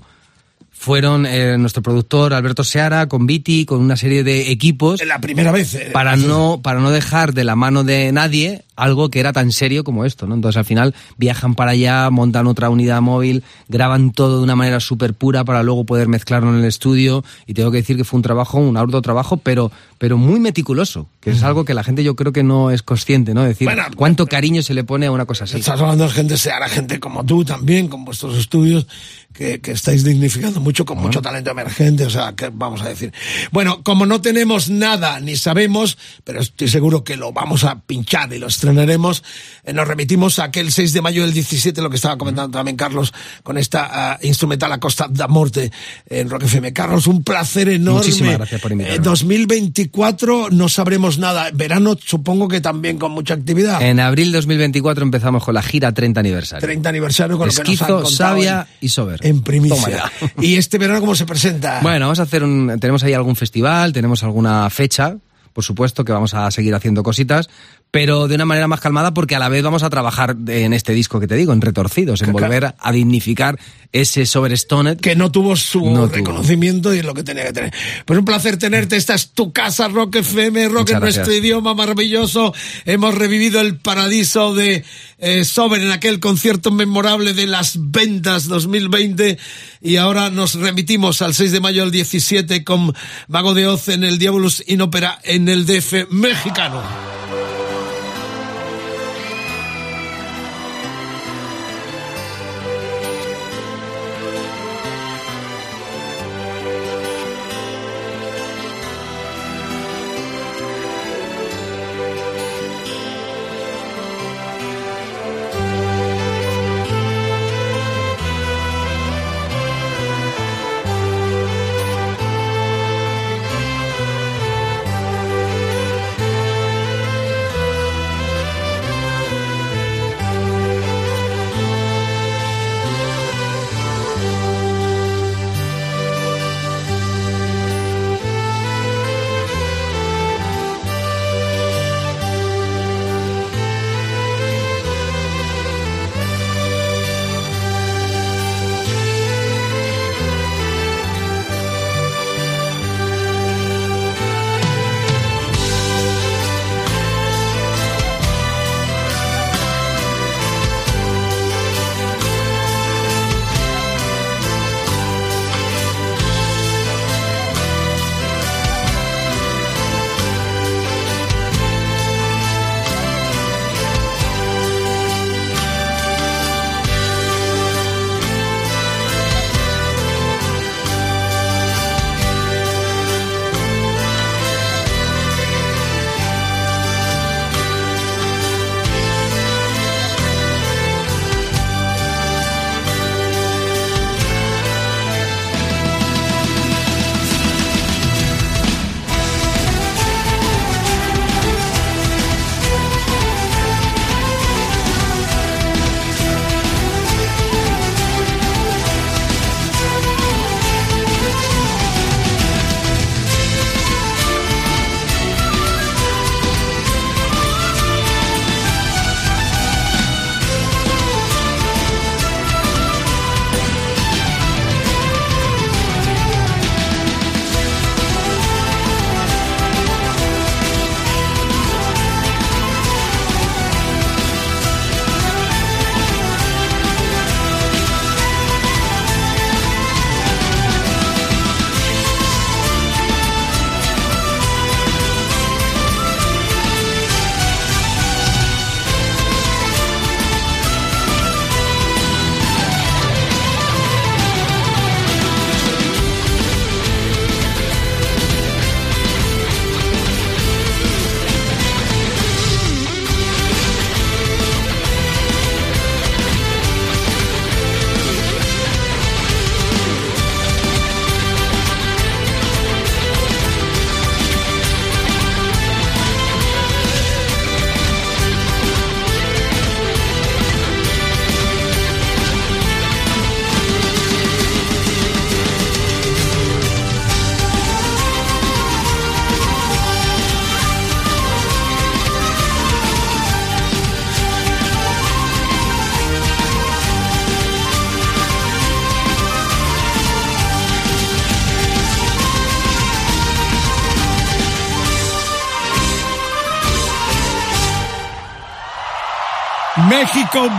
[0.83, 5.53] fueron eh, nuestro productor Alberto Seara con Viti, con una serie de equipos La primera
[5.53, 5.75] vez.
[5.75, 9.51] eh, para no para no dejar de la mano de nadie algo que era tan
[9.51, 10.33] serio como esto, ¿no?
[10.35, 14.79] Entonces al final viajan para allá, montan otra unidad móvil, graban todo de una manera
[14.79, 18.17] súper pura para luego poder mezclarlo en el estudio y tengo que decir que fue
[18.17, 22.03] un trabajo, un arduo trabajo, pero pero muy meticuloso, que es algo que la gente
[22.03, 23.43] yo creo que no es consciente, ¿no?
[23.43, 25.59] Decir Bueno, cuánto cariño se le pone a una cosa así.
[25.59, 28.85] Estás hablando de gente, sea la gente como tú también, con vuestros estudios,
[29.33, 33.11] que, que estáis dignificando mucho, con mucho talento emergente, o sea, que vamos a decir.
[33.51, 38.31] Bueno, como no tenemos nada, ni sabemos, pero estoy seguro que lo vamos a pinchar
[38.33, 39.23] y lo estrenaremos,
[39.63, 42.77] eh, nos remitimos a aquel 6 de mayo del 17, lo que estaba comentando también
[42.77, 45.71] Carlos, con esta ah, instrumental a Costa da Morte
[46.07, 46.73] en Rock FM.
[46.73, 47.99] Carlos, un placer enorme.
[47.99, 48.97] Muchísimas gracias por invitarme.
[48.97, 51.49] Eh, 2024 no sabremos nada.
[51.53, 53.81] Verano supongo que también con mucha actividad.
[53.81, 56.65] En abril 2024 empezamos con la gira 30 aniversario.
[56.65, 59.22] 30 aniversario con lo que nos han Esquizo, contado Sabia en, y Sober.
[59.23, 60.11] En primicia.
[60.39, 61.79] ¿Y este verano cómo se presenta?
[61.81, 62.77] Bueno, vamos a hacer un.
[62.79, 65.17] Tenemos ahí algún festival, tenemos alguna fecha,
[65.53, 67.49] por supuesto, que vamos a seguir haciendo cositas,
[67.91, 70.93] pero de una manera más calmada porque a la vez vamos a trabajar en este
[70.93, 73.59] disco que te digo, en Retorcidos, en volver a dignificar
[73.91, 74.99] ese Sober Stoned.
[74.99, 76.15] que no tuvo su No tuvo.
[76.15, 77.73] reconocimiento y es lo que tenía que tener.
[78.05, 78.95] Pues un placer tenerte.
[78.95, 82.53] Esta es tu casa, Rock FM, Rock en nuestro idioma maravilloso.
[82.85, 84.83] Hemos revivido el paradiso de
[85.19, 89.37] eh, Sober en aquel concierto memorable de las ventas 2020
[89.83, 92.95] y ahora nos remitimos al 6 de mayo del 17 con
[93.27, 97.12] Mago de Oz en el Diabolus in Opera en el DF mexicano.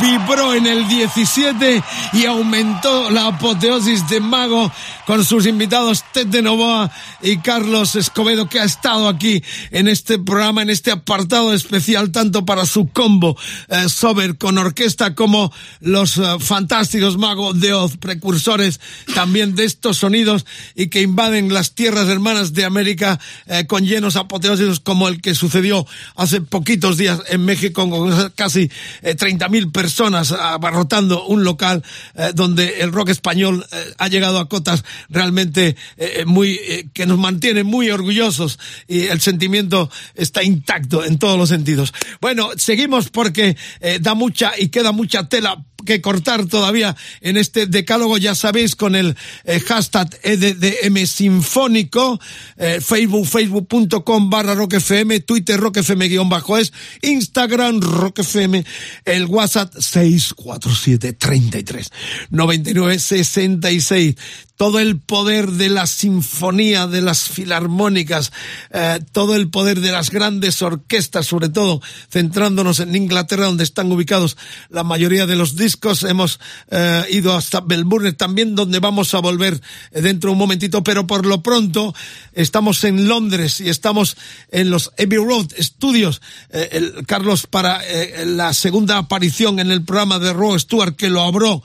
[0.01, 1.83] vibró en el 17
[2.13, 4.71] y aumentó la apoteosis de Mago
[5.05, 6.91] con sus invitados Tete Novoa
[7.21, 12.45] y Carlos Escobedo, que ha estado aquí en este programa, en este apartado especial, tanto
[12.47, 13.37] para su combo
[13.69, 18.81] eh, Sober con orquesta como los eh, fantásticos Mago de Oz, precursores
[19.15, 20.47] también de estos sonidos
[20.77, 25.35] y que invaden las tierras hermanas de América eh, con llenos apoteósicos como el que
[25.35, 25.85] sucedió
[26.15, 28.71] hace poquitos días en México con casi
[29.03, 31.82] 30.000 personas abarrotando un local
[32.15, 36.61] eh, donde el rock español eh, ha llegado a cotas realmente eh, muy
[36.93, 38.59] que nos mantiene muy orgullosos
[38.89, 41.93] y el sentimiento está intacto en todos los sentidos.
[42.20, 43.57] Bueno, seguimos porque
[44.01, 48.94] da mucha y queda mucha tela que cortar todavía en este decálogo, ya sabéis, con
[48.97, 52.20] el eh, hashtag EDDM Sinfónico,
[52.56, 58.62] eh, Facebook, facebook.com barra roquefm, Twitter roquefm guion bajo es, Instagram roquefm,
[59.05, 61.90] el WhatsApp 647 33
[62.31, 64.16] 99 66
[64.56, 68.32] todo el poder de la sinfonía, de las filarmónicas,
[68.70, 73.90] eh, todo el poder de las grandes orquestas, sobre todo centrándonos en Inglaterra, donde están
[73.90, 74.36] ubicados
[74.69, 75.74] la mayoría de los discos.
[76.05, 76.41] Hemos
[76.71, 79.61] eh, ido hasta Melbourne también, donde vamos a volver
[79.93, 81.95] dentro de un momentito, pero por lo pronto
[82.33, 84.17] estamos en Londres y estamos
[84.51, 86.21] en los Abbey Road Studios.
[86.51, 91.11] Eh, el, Carlos, para eh, la segunda aparición en el programa de Roe Stewart, que
[91.11, 91.63] lo abrió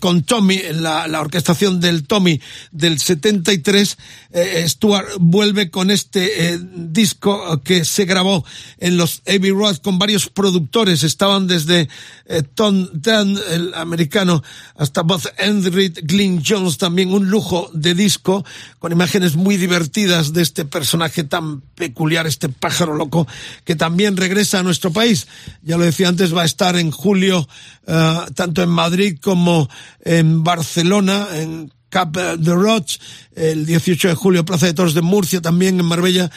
[0.00, 2.40] con Tommy, la, la orquestación del Tommy
[2.70, 3.98] del 73,
[4.32, 8.44] eh, Stuart vuelve con este disco que se grabó
[8.78, 11.02] en los Abbey Road con varios productores.
[11.02, 11.88] Estaban desde
[12.26, 14.42] eh, Tom Dunn, el americano,
[14.76, 18.44] hasta Buzz Endrid, Glyn Jones, también un lujo de disco
[18.78, 23.26] con imágenes muy divertidas de este personaje tan peculiar, este pájaro loco,
[23.64, 25.26] que también regresa a nuestro país.
[25.62, 27.48] Ya lo decía antes, va a estar en julio,
[27.86, 29.68] eh, tanto en Madrid como
[30.04, 32.98] en Barcelona, en Cap de Roche,
[33.36, 36.28] el 18 de julio, Plaza de Toros de Murcia, también en Marbella.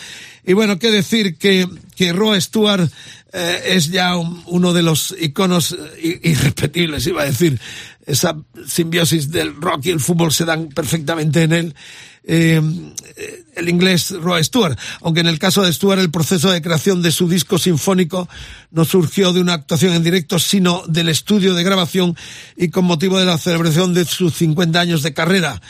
[0.46, 2.88] Y bueno, qué decir que, que Roe Stewart
[3.34, 7.60] eh, es ya un- uno de los iconos eh, irrepetibles, iba a decir.
[8.06, 11.76] Esa simbiosis del rock y el fútbol se dan perfectamente en él.
[12.30, 12.62] Eh,
[13.56, 17.12] el inglés Roy Stewart, aunque en el caso de Stewart el proceso de creación de
[17.12, 18.28] su disco sinfónico
[18.70, 22.16] no surgió de una actuación en directo, sino del estudio de grabación
[22.58, 25.62] y con motivo de la celebración de sus 50 años de carrera.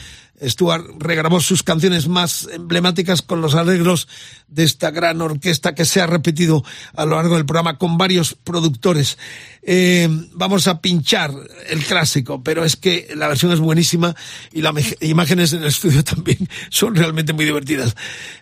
[0.41, 4.07] Stewart regrabó sus canciones más emblemáticas con los arreglos
[4.47, 6.63] de esta gran orquesta que se ha repetido
[6.95, 9.17] a lo largo del programa con varios productores.
[9.63, 11.31] Eh, vamos a pinchar
[11.69, 14.15] el clásico, pero es que la versión es buenísima
[14.53, 17.95] y las imágenes en el estudio también son realmente muy divertidas.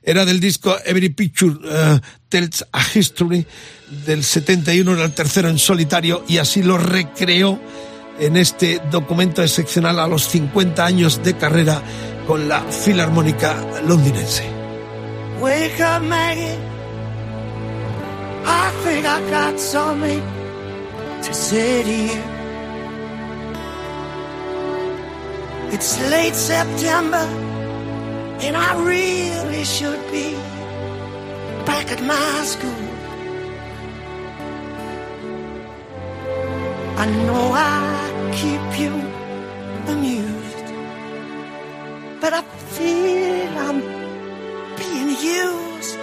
[0.04, 2.00] Era del disco Every Picture eh,
[2.30, 3.46] Tells a History
[4.06, 7.60] del 71, era el tercero en solitario y así lo recreó
[8.20, 11.82] en este documento excepcional a los 50 años de carrera
[12.28, 13.56] con la Filarmónica
[13.88, 14.44] Londinense.
[15.42, 16.58] Wake up, Maggie.
[18.46, 20.22] I think I got something
[21.24, 22.36] to say to you.
[25.72, 27.28] It's late September,
[28.40, 30.36] and I really should be
[31.66, 32.72] back at my school.
[36.98, 37.95] I know I
[38.46, 38.94] keep you
[39.94, 40.68] amused,
[42.22, 42.42] but I
[42.76, 43.80] feel I'm
[44.80, 45.12] being
[45.42, 45.98] used.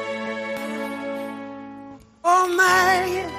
[2.31, 3.31] Oh man,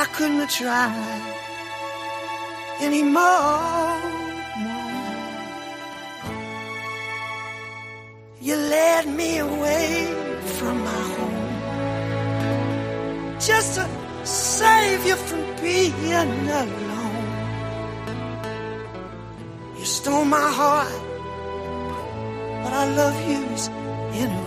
[0.00, 1.22] I couldn't tried
[2.86, 4.00] anymore.
[8.46, 9.90] You led me away
[10.56, 11.44] from my home
[13.48, 13.84] just to
[14.24, 16.85] save you from being alone.
[20.06, 21.02] Stole my heart,
[22.62, 23.68] but I love yous
[24.22, 24.45] anyway.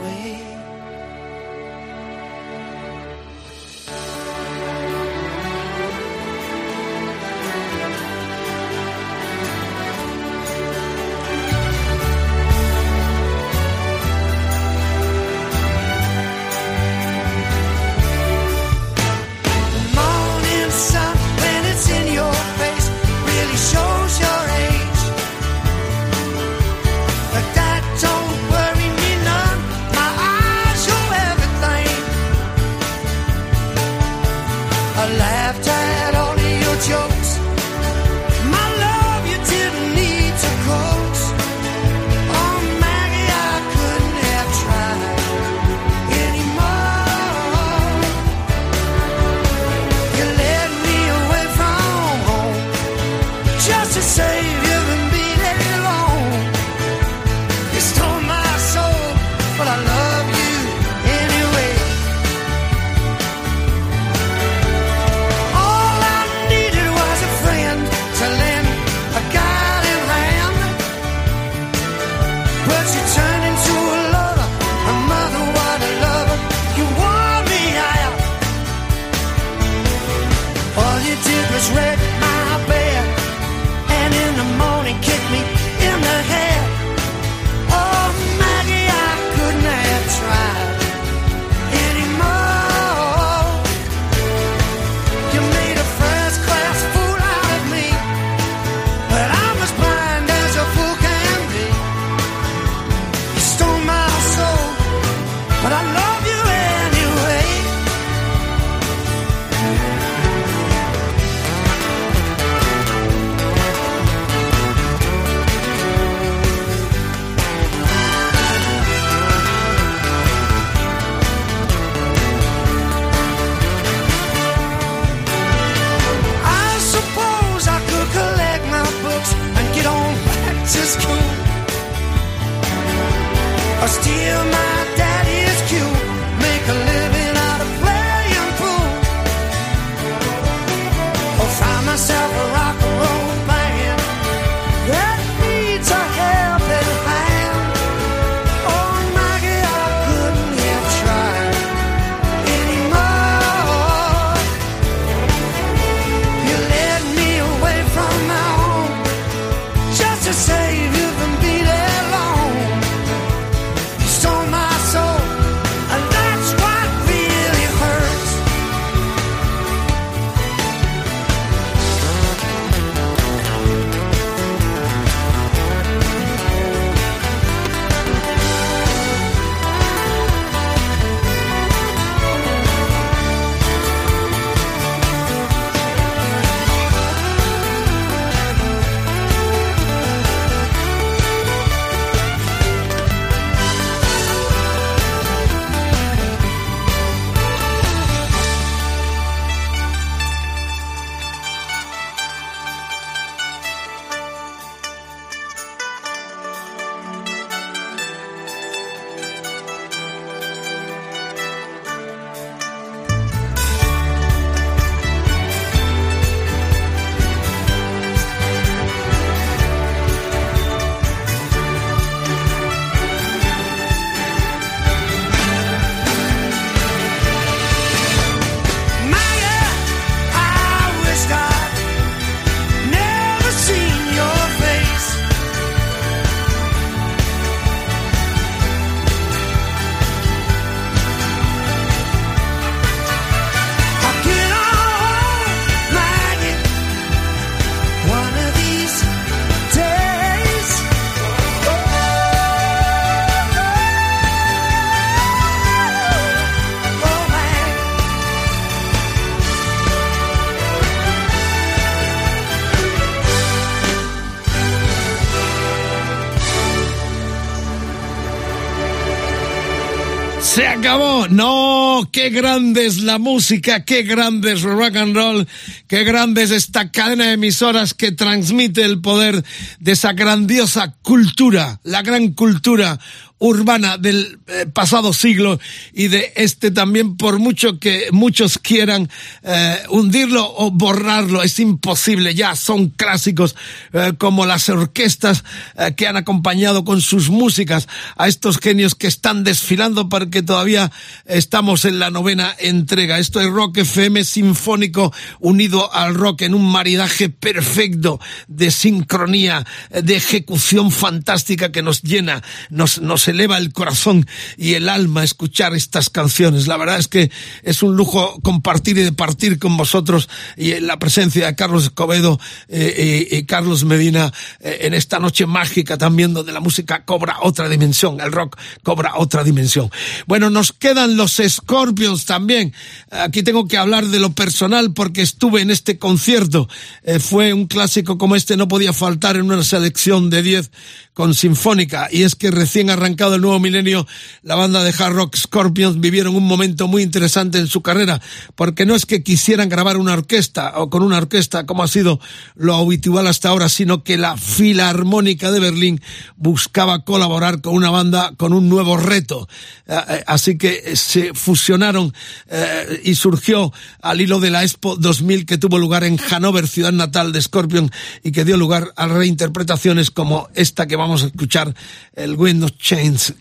[272.07, 275.47] Qué grande es la música, qué grande es rock and roll,
[275.88, 279.43] qué grande es esta cadena de emisoras que transmite el poder
[279.80, 282.99] de esa grandiosa cultura, la gran cultura
[283.39, 285.59] urbana del eh, pasado siglo
[285.93, 289.09] y de este también, por mucho que muchos quieran
[289.43, 293.55] eh, hundirlo o borrarlo, es imposible, ya son clásicos
[293.93, 295.43] eh, como las orquestas
[295.77, 297.87] eh, que han acompañado con sus músicas
[298.17, 300.91] a estos genios que están desfilando porque todavía
[301.25, 303.19] estamos en la novena entrega.
[303.19, 310.15] Esto es Rock FM sinfónico unido al rock en un maridaje perfecto de sincronía, de
[310.15, 314.27] ejecución fantástica que nos llena, nos, nos eleva el corazón
[314.57, 316.68] y el alma escuchar estas canciones.
[316.68, 317.31] La verdad es que
[317.64, 322.39] es un lujo compartir y departir con vosotros y en la presencia de Carlos Escobedo
[322.68, 327.38] eh, y, y Carlos Medina eh, en esta noche mágica también donde la música cobra
[327.41, 329.89] otra dimensión, el rock cobra otra dimensión.
[330.26, 332.73] Bueno, nos quedan los Scorpions también.
[333.11, 336.68] Aquí tengo que hablar de lo personal porque estuve en este concierto.
[337.03, 340.72] Eh, fue un clásico como este, no podía faltar en una selección de 10
[341.14, 342.07] con Sinfónica.
[342.11, 342.89] Y es que recién
[343.27, 344.07] el nuevo milenio,
[344.41, 348.21] la banda de hard rock Scorpions vivieron un momento muy interesante en su carrera,
[348.55, 352.19] porque no es que quisieran grabar una orquesta o con una orquesta como ha sido
[352.55, 356.01] lo habitual hasta ahora, sino que la Filarmónica de Berlín
[356.37, 359.47] buscaba colaborar con una banda con un nuevo reto.
[359.87, 362.13] Eh, eh, Así que se fusionaron
[362.47, 366.91] eh, y surgió al hilo de la Expo 2000 que tuvo lugar en Hannover, ciudad
[366.91, 367.91] natal de Scorpion,
[368.23, 371.75] y que dio lugar a reinterpretaciones como esta que vamos a escuchar,
[372.15, 372.71] el Wind of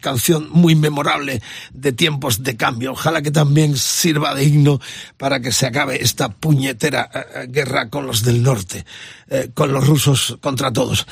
[0.00, 1.42] Canción muy memorable
[1.72, 2.92] de tiempos de cambio.
[2.92, 4.80] Ojalá que también sirva de himno
[5.16, 8.84] para que se acabe esta puñetera eh, guerra con los del norte,
[9.28, 11.06] eh, con los rusos contra todos.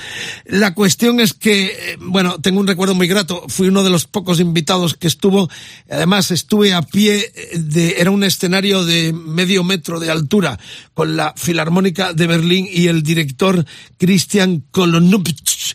[0.44, 3.44] La cuestión es que, eh, bueno, tengo un recuerdo muy grato.
[3.48, 5.48] Fui uno de los pocos invitados que estuvo.
[5.90, 10.58] Además, estuve a pie de, era un escenario de medio metro de altura
[10.94, 13.64] con la Filarmónica de Berlín y el director
[13.98, 15.74] Christian Kolonowicz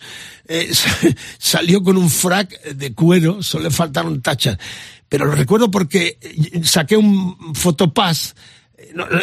[0.52, 0.70] eh,
[1.38, 4.58] salió con un frac de cuero, solo le faltaron tachas.
[5.08, 6.18] Pero lo recuerdo porque
[6.64, 8.36] saqué un fotopass, eh,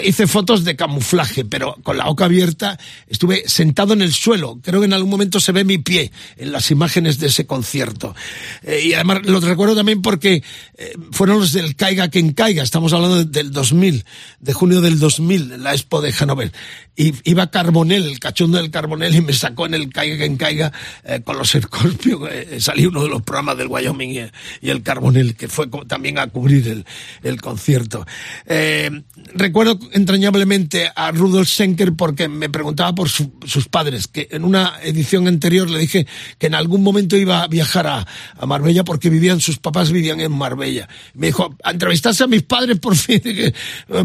[0.05, 4.59] hice fotos de camuflaje, pero con la boca abierta estuve sentado en el suelo.
[4.63, 8.15] Creo que en algún momento se ve mi pie en las imágenes de ese concierto.
[8.63, 10.43] Eh, y además lo recuerdo también porque
[10.77, 12.63] eh, fueron los del Caiga quien caiga.
[12.63, 14.05] Estamos hablando del 2000,
[14.41, 16.53] de junio del 2000, la Expo de Hannover.
[16.97, 20.73] Y iba Carbonell, el cachondo del Carbonell, y me sacó en el Caiga quien caiga
[21.05, 22.29] eh, con los Scorpio.
[22.59, 24.31] Salí uno de los programas del Wyoming
[24.63, 26.85] y, el Carbonell, que fue también a cubrir el,
[27.23, 28.05] el concierto.
[28.47, 28.91] Eh,
[29.59, 34.75] recuerdo entrañablemente a Rudolf Schenker porque me preguntaba por su- sus padres, que en una
[34.83, 36.07] edición anterior le dije
[36.39, 38.07] que en algún momento iba a viajar a,
[38.39, 40.89] a Marbella porque vivían, sus papás vivían en Marbella.
[41.15, 43.21] Me dijo, entrevistaste a mis padres por fin.
[43.25, 43.53] Dije,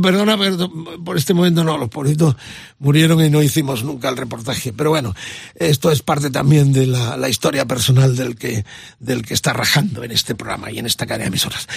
[0.02, 2.36] perdona, perdón, por este momento no, los pobritos
[2.80, 4.74] murieron y no hicimos nunca el reportaje.
[4.74, 5.14] Pero bueno,
[5.56, 8.66] esto es parte también de la, la historia personal del que,
[9.00, 11.68] del que está rajando en este programa y en esta cadena de emisoras.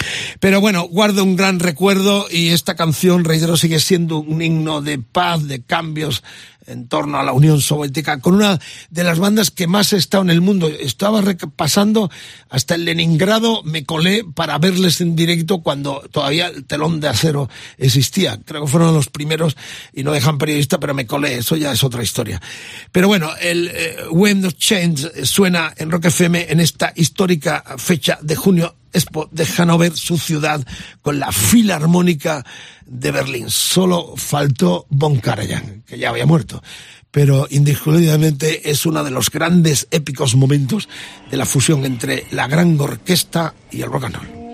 [0.40, 5.00] Pero bueno, guardo un gran recuerdo y esta canción, reitero, sigue siendo un himno de
[5.00, 6.22] paz, de cambios
[6.66, 8.60] en torno a la Unión Soviética, con una
[8.90, 10.68] de las bandas que más he estado en el mundo.
[10.68, 11.22] Estaba
[11.56, 12.10] pasando
[12.48, 17.48] hasta el Leningrado, me colé para verles en directo cuando todavía el telón de acero
[17.78, 18.38] existía.
[18.44, 19.56] Creo que fueron los primeros
[19.92, 22.40] y no dejan periodista, pero me colé, eso ya es otra historia.
[22.92, 28.18] Pero bueno, el eh, Wind of Change suena en Rock FM en esta histórica fecha
[28.22, 30.66] de junio Expo de Hannover, su ciudad,
[31.02, 32.46] con la Filarmónica
[32.86, 33.50] de Berlín.
[33.50, 36.55] Solo faltó Von Karajan, que ya había muerto.
[37.10, 40.88] Pero indiscutiblemente es uno de los grandes épicos momentos
[41.30, 44.45] de la fusión entre la gran orquesta y el rock.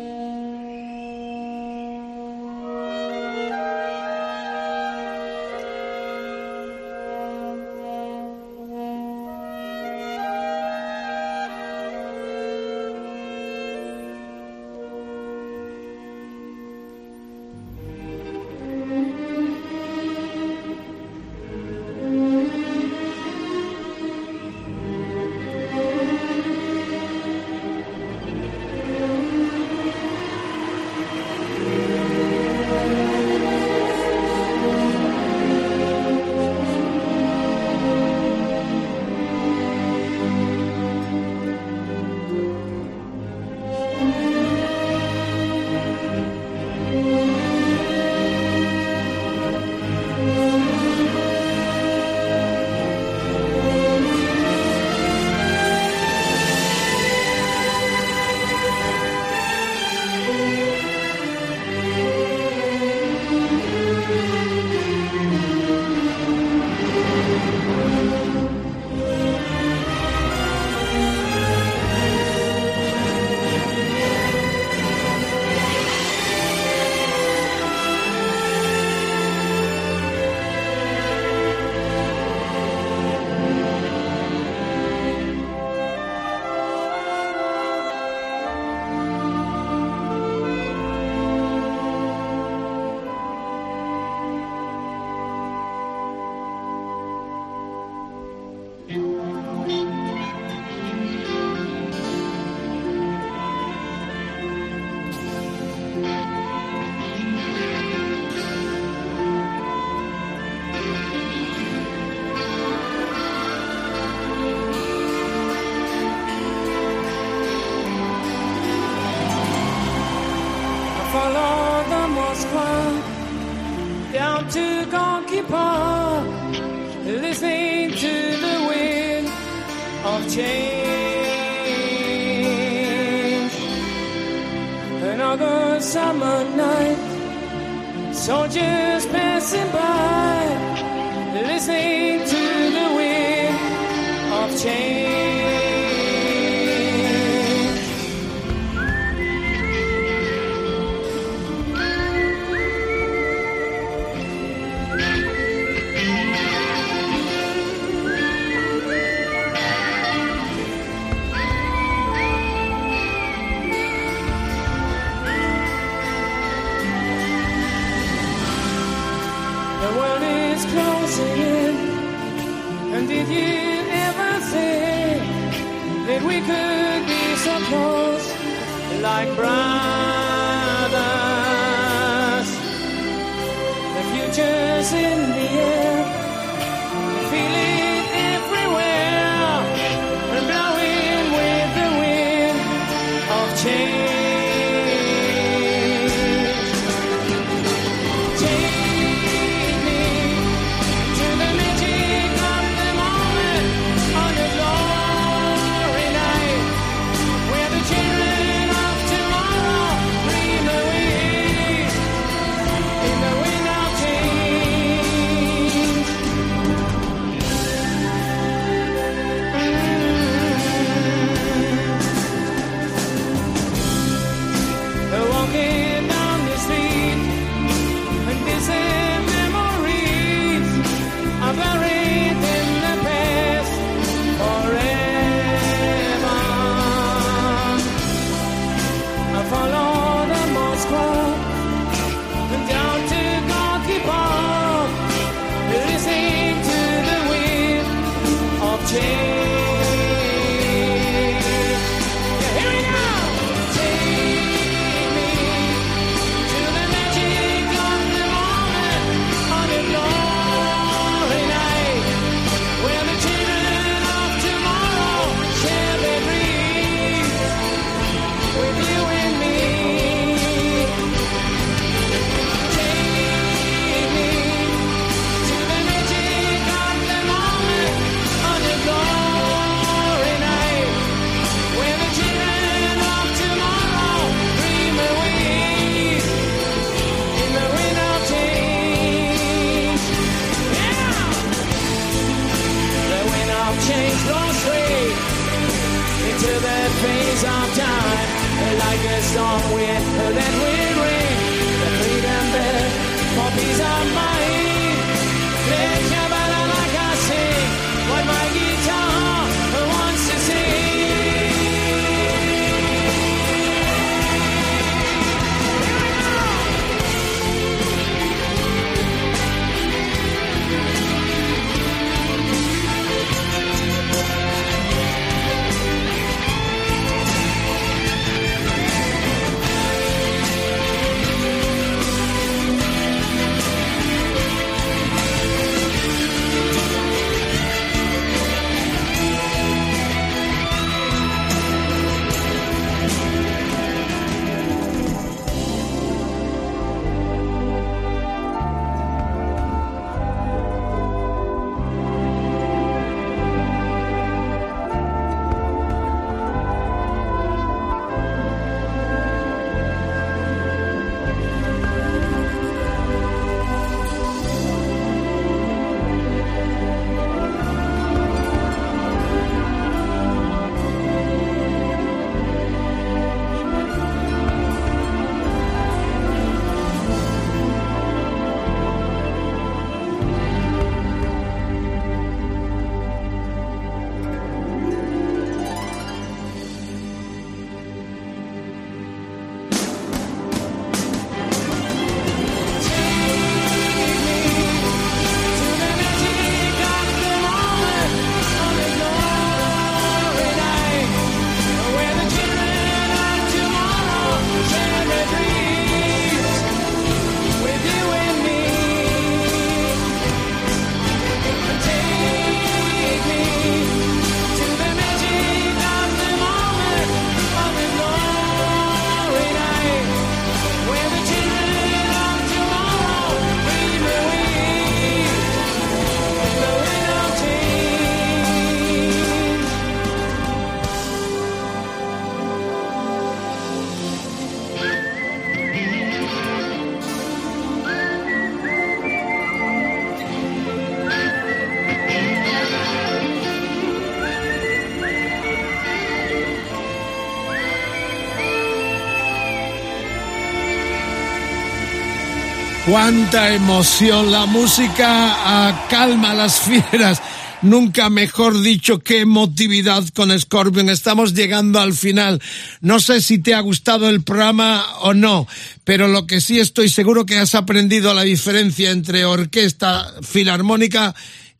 [452.92, 457.22] Cuánta emoción, la música ah, calma a las fieras.
[457.62, 460.90] Nunca mejor dicho, qué emotividad con Scorpion.
[460.90, 462.42] Estamos llegando al final.
[462.82, 465.48] No sé si te ha gustado el programa o no,
[465.84, 471.14] pero lo que sí estoy seguro que has aprendido la diferencia entre orquesta filarmónica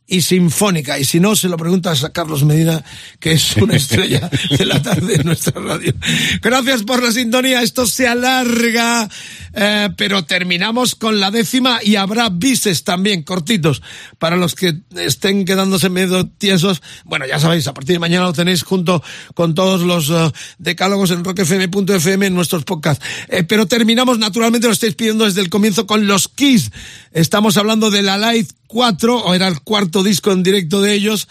[0.05, 0.99] y sinfónica.
[0.99, 2.83] Y si no, se lo preguntas a Carlos Medina,
[3.19, 5.93] que es una estrella de la tarde en nuestra radio.
[6.41, 7.61] Gracias por la sintonía.
[7.61, 9.09] Esto se alarga,
[9.53, 13.81] eh, pero terminamos con la décima y habrá bises también, cortitos,
[14.19, 16.81] para los que estén quedándose medio tiesos.
[17.05, 19.01] Bueno, ya sabéis, a partir de mañana lo tenéis junto
[19.33, 23.03] con todos los eh, decálogos en rockfm.fm en nuestros podcasts.
[23.29, 26.71] Eh, pero terminamos, naturalmente, lo estáis pidiendo desde el comienzo con los Kiss.
[27.11, 31.27] Estamos hablando de la Live 4, o era el cuarto disco en directo de ellos.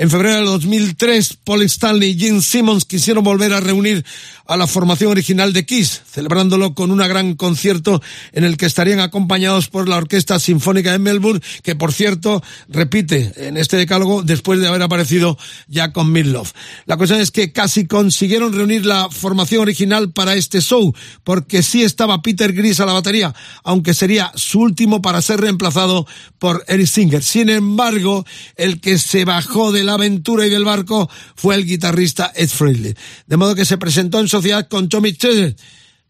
[0.00, 4.04] En febrero del 2003, Paul Stanley y Gene Simmons quisieron volver a reunir
[4.46, 8.00] a la formación original de Kiss, celebrándolo con un gran concierto
[8.32, 13.32] en el que estarían acompañados por la Orquesta Sinfónica de Melbourne, que por cierto repite
[13.48, 16.50] en este decálogo después de haber aparecido ya con Midlove.
[16.86, 20.94] La cuestión es que casi consiguieron reunir la formación original para este show,
[21.24, 23.34] porque sí estaba Peter Gris a la batería,
[23.64, 26.06] aunque sería su último para ser reemplazado
[26.38, 27.22] por Eric Singer.
[27.24, 32.32] Sin embargo, el que se bajó de la aventura y del barco fue el guitarrista
[32.34, 32.94] Ed Frehley.
[33.26, 35.56] De modo que se presentó en sociedad con Tommy Chester.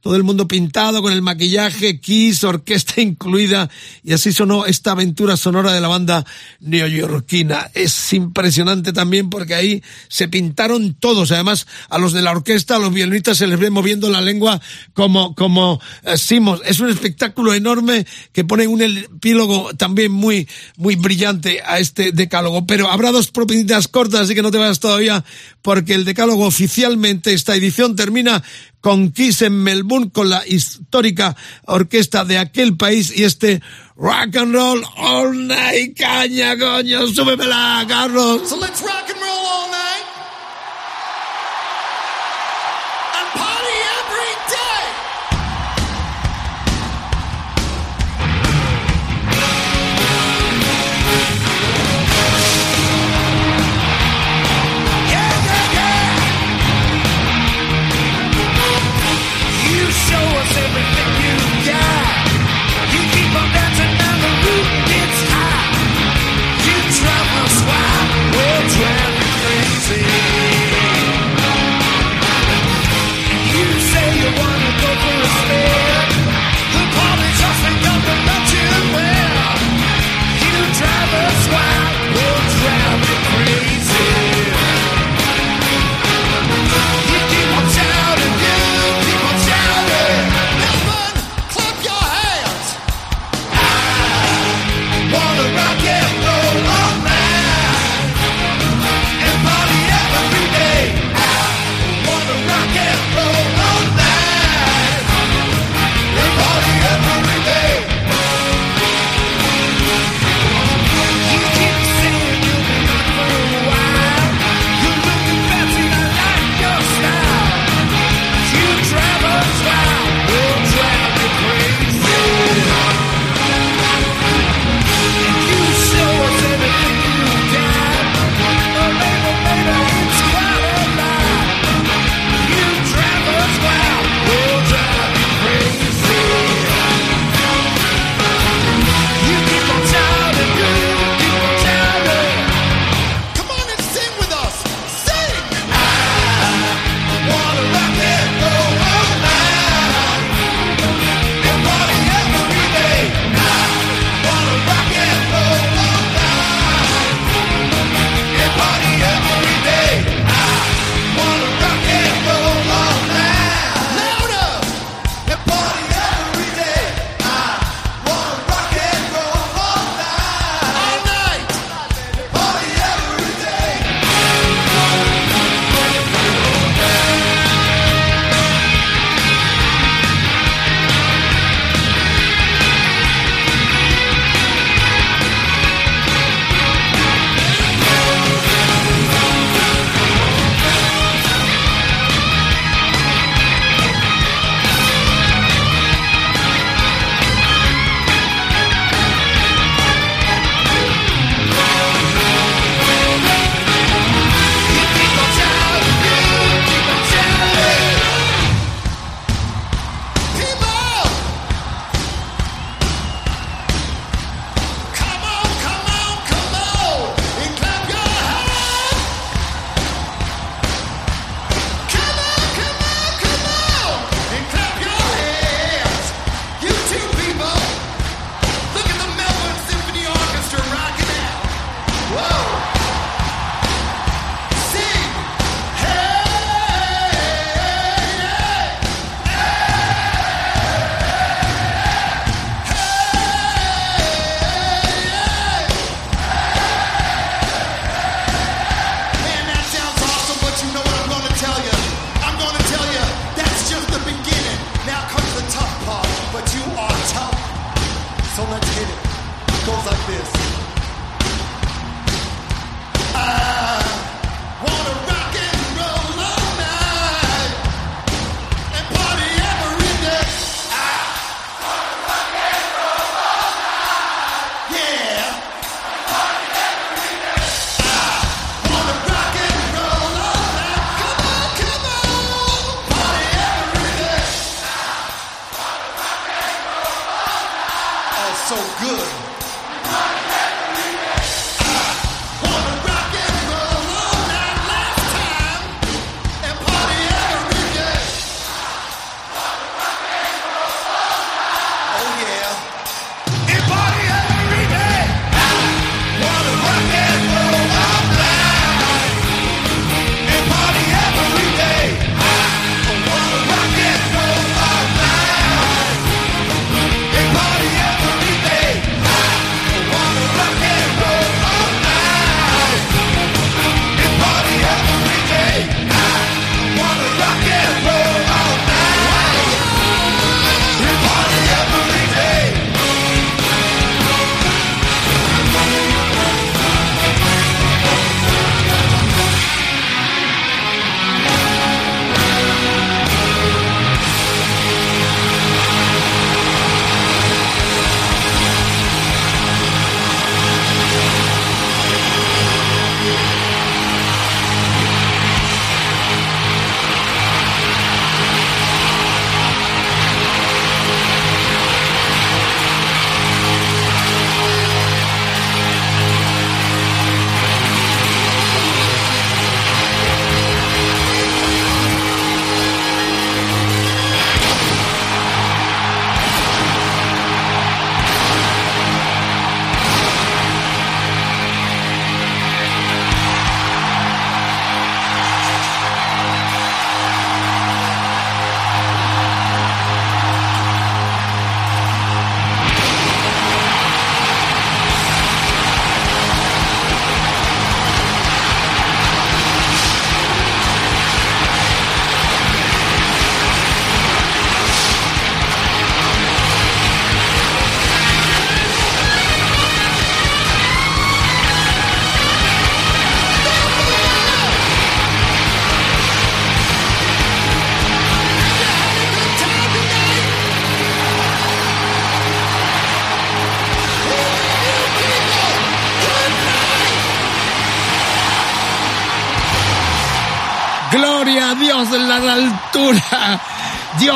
[0.00, 3.68] Todo el mundo pintado con el maquillaje, Kiss, orquesta incluida,
[4.04, 6.24] y así sonó esta aventura sonora de la banda
[6.60, 7.70] neoyorquina.
[7.74, 11.32] Es impresionante también porque ahí se pintaron todos.
[11.32, 14.60] Además, a los de la orquesta, a los violinistas se les ve moviendo la lengua
[14.94, 16.62] como, como eh, Simos.
[16.64, 22.66] Es un espectáculo enorme que pone un epílogo también muy, muy brillante a este decálogo.
[22.66, 25.24] Pero habrá dos propiedades cortas, así que no te vayas todavía,
[25.60, 28.44] porque el decálogo oficialmente, esta edición termina
[28.80, 31.36] con Kiss Melbourne, con la histórica
[31.66, 33.60] orquesta de aquel país y este
[33.96, 38.48] rock and roll all night, caña, coño, súbemela, Carlos.
[38.48, 39.17] So let's rock and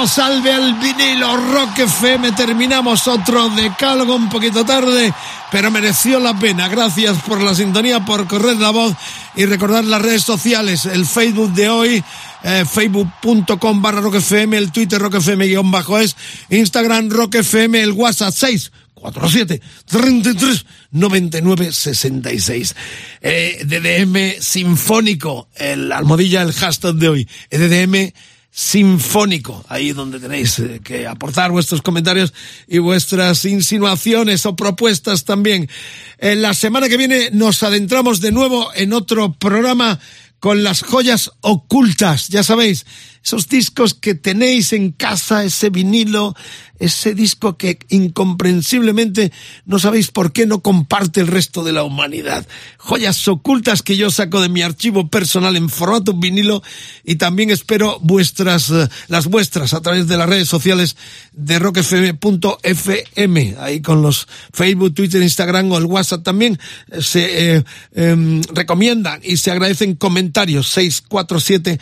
[0.07, 2.33] Salve al vinilo Rock FM.
[2.33, 5.15] Terminamos otro decálogo un poquito tarde,
[5.51, 6.69] pero mereció la pena.
[6.69, 8.95] Gracias por la sintonía, por correr la voz
[9.37, 10.87] y recordar las redes sociales.
[10.87, 12.05] El Facebook de hoy,
[12.43, 16.17] eh, facebook.com barra Rock FM, el Twitter Rock FM guion bajo es,
[16.51, 22.75] Instagram Rock FM, el WhatsApp 6 47 33 99 66.
[23.21, 27.29] Eh, DDM Sinfónico, el almohadilla, el hashtag de hoy.
[27.51, 28.13] DDM
[28.55, 32.35] Sinfónico, ahí donde tenéis eh, que aportar vuestros comentarios
[32.69, 35.71] y vuestras insinuaciones o propuestas también.
[36.19, 39.99] En la semana que viene nos adentramos de nuevo en otro programa
[40.39, 42.85] con las joyas ocultas, ya sabéis,
[43.25, 46.35] esos discos que tenéis en casa, ese vinilo,
[46.83, 49.33] ese disco que incomprensiblemente
[49.65, 52.45] no sabéis por qué no comparte el resto de la humanidad.
[52.79, 56.63] Joyas ocultas que yo saco de mi archivo personal en formato vinilo
[57.05, 60.97] y también espero vuestras, eh, las vuestras a través de las redes sociales
[61.33, 66.59] de rockfm.fm, ahí con los Facebook, Twitter, Instagram o el WhatsApp también
[66.91, 71.79] eh, se eh, em, recomiendan y se agradecen comentarios 647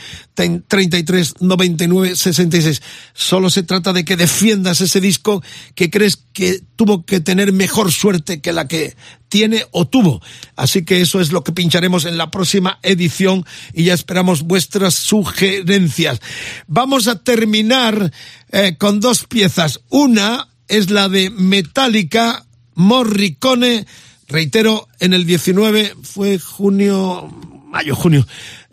[0.69, 2.83] 33 99 66.
[3.15, 5.43] Solo se trata de que defiendas ese disco
[5.75, 8.97] que crees que tuvo que tener mejor suerte que la que
[9.29, 10.21] tiene o tuvo.
[10.57, 14.95] Así que eso es lo que pincharemos en la próxima edición y ya esperamos vuestras
[14.95, 16.21] sugerencias.
[16.67, 18.13] Vamos a terminar
[18.51, 19.81] eh, con dos piezas.
[19.89, 23.87] Una es la de Metallica, Morricone,
[24.29, 27.29] reitero, en el 19 fue junio,
[27.67, 28.27] mayo, junio,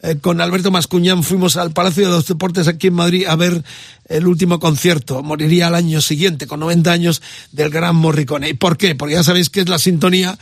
[0.07, 3.61] eh, con Alberto Mascuñán fuimos al Palacio de los Deportes aquí en Madrid a ver
[4.07, 5.21] el último concierto.
[5.21, 7.21] Moriría al año siguiente, con 90 años,
[7.51, 8.47] del gran Morricone.
[8.49, 8.95] ¿Y por qué?
[8.95, 10.37] Porque ya sabéis que es la sintonía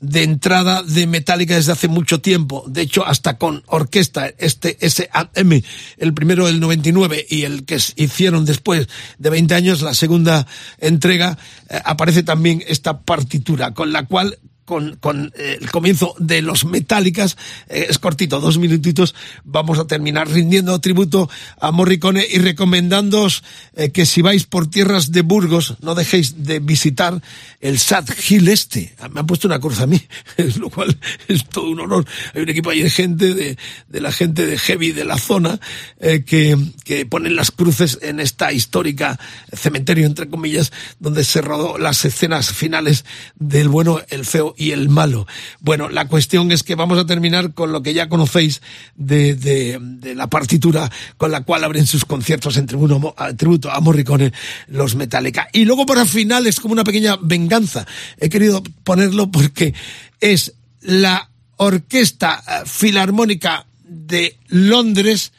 [0.00, 2.64] de entrada de Metallica desde hace mucho tiempo.
[2.68, 5.64] De hecho, hasta con orquesta, este SM,
[5.96, 8.86] el primero del 99 y el que hicieron después
[9.18, 10.46] de 20 años, la segunda
[10.78, 11.38] entrega,
[11.68, 14.38] eh, aparece también esta partitura, con la cual
[14.68, 17.38] con, con eh, el comienzo de los Metálicas,
[17.70, 23.42] eh, es cortito, dos minutitos, vamos a terminar rindiendo tributo a Morricone y recomendándoos
[23.74, 27.22] eh, que si vais por tierras de Burgos, no dejéis de visitar
[27.62, 28.94] el Sad Hill este.
[29.10, 30.02] Me han puesto una cruz a mí,
[30.58, 32.04] lo cual es todo un honor.
[32.34, 33.56] Hay un equipo ahí de gente, de,
[33.88, 35.58] de la gente de heavy de la zona,
[35.98, 39.18] eh, que, que ponen las cruces en esta histórica
[39.50, 43.06] cementerio, entre comillas, donde se rodó las escenas finales
[43.38, 45.26] del bueno, el feo y el malo.
[45.60, 48.60] Bueno, la cuestión es que vamos a terminar con lo que ya conocéis
[48.96, 53.80] de, de, la partitura con la cual abren sus conciertos en tributo, a, tributo a
[53.80, 54.32] Morricone
[54.66, 55.48] los Metallica.
[55.52, 57.86] Y luego para final es como una pequeña venganza.
[58.18, 59.74] He querido ponerlo porque
[60.20, 65.32] es la Orquesta eh, Filarmónica de Londres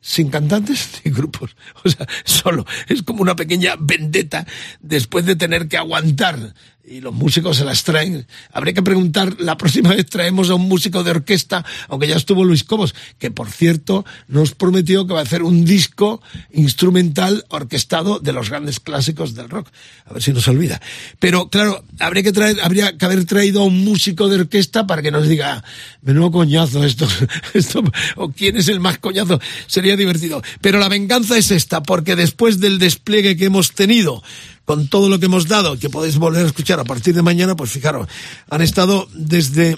[0.00, 1.56] sin cantantes ni grupos.
[1.84, 2.66] O sea, solo.
[2.88, 4.46] Es como una pequeña vendetta
[4.80, 8.26] después de tener que aguantar y los músicos se las traen.
[8.52, 12.44] Habría que preguntar, la próxima vez traemos a un músico de orquesta, aunque ya estuvo
[12.44, 16.20] Luis Cobos, que por cierto nos prometió que va a hacer un disco
[16.52, 19.68] instrumental orquestado de los grandes clásicos del rock.
[20.06, 20.80] A ver si nos olvida.
[21.18, 25.02] Pero claro, habría que traer, habría que haber traído a un músico de orquesta para
[25.02, 25.62] que nos diga,
[26.02, 27.06] menudo coñazo esto,
[27.54, 27.82] esto,
[28.16, 29.40] o quién es el más coñazo.
[29.66, 30.42] Sería divertido.
[30.60, 34.22] Pero la venganza es esta, porque después del despliegue que hemos tenido,
[34.70, 37.56] con todo lo que hemos dado, que podéis volver a escuchar a partir de mañana,
[37.56, 38.06] pues fijaros,
[38.48, 39.76] han estado desde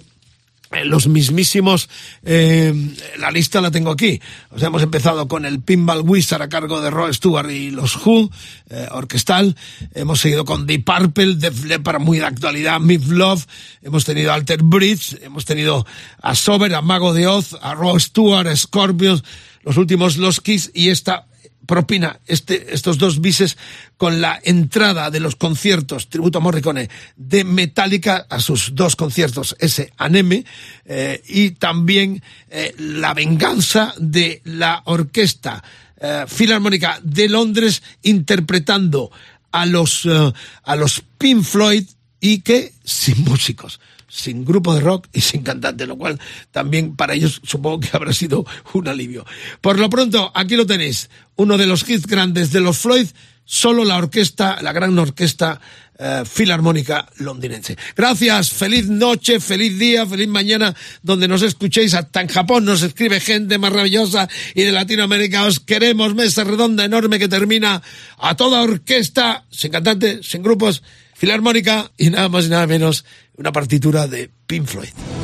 [0.85, 1.89] los mismísimos,
[2.27, 2.75] eh,
[3.17, 4.21] la lista la tengo aquí.
[4.51, 7.97] O sea, hemos empezado con el Pinball Wizard a cargo de Rod Stewart y los
[8.05, 8.31] Who,
[8.69, 9.57] eh, orquestal.
[9.95, 13.47] Hemos seguido con Deep Purple, Def Leppard, muy de actualidad, Miff Love.
[13.81, 15.87] Hemos tenido Alter Bridge, hemos tenido
[16.21, 19.25] a Sober, a Mago de Oz, a Rod Stewart, a Scorpions,
[19.63, 21.25] los últimos Los Kiss y esta
[21.67, 23.57] propina este, estos dos bises
[23.97, 29.57] con la entrada de los conciertos tributo a Morricone de Metallica a sus dos conciertos,
[29.59, 30.45] ese Aneme,
[30.85, 35.63] eh, y también eh, la venganza de la orquesta
[36.05, 39.13] eh, filarmónica de Londres interpretando
[39.53, 40.33] a los, eh,
[40.65, 41.85] a los Pink Floyd
[42.21, 43.79] y que sin músicos
[44.13, 46.21] sin grupo de rock y sin cantante, lo cual
[46.51, 48.45] también para ellos supongo que habrá sido
[48.75, 49.25] un alivio.
[49.63, 53.07] Por lo pronto, aquí lo tenéis, uno de los hits grandes de los Floyd,
[53.47, 55.61] solo la orquesta, la gran orquesta
[55.99, 57.79] eh, filarmónica londinense.
[57.97, 61.95] Gracias, feliz noche, feliz día, feliz mañana, donde nos escuchéis.
[61.95, 66.15] Hasta en Japón nos escribe gente maravillosa y de Latinoamérica os queremos.
[66.15, 67.83] Mesa redonda enorme que termina
[68.19, 70.83] a toda orquesta, sin cantante, sin grupos,
[71.23, 73.05] filarmónica y nada más y nada menos
[73.37, 75.22] una partitura de Pink Floyd.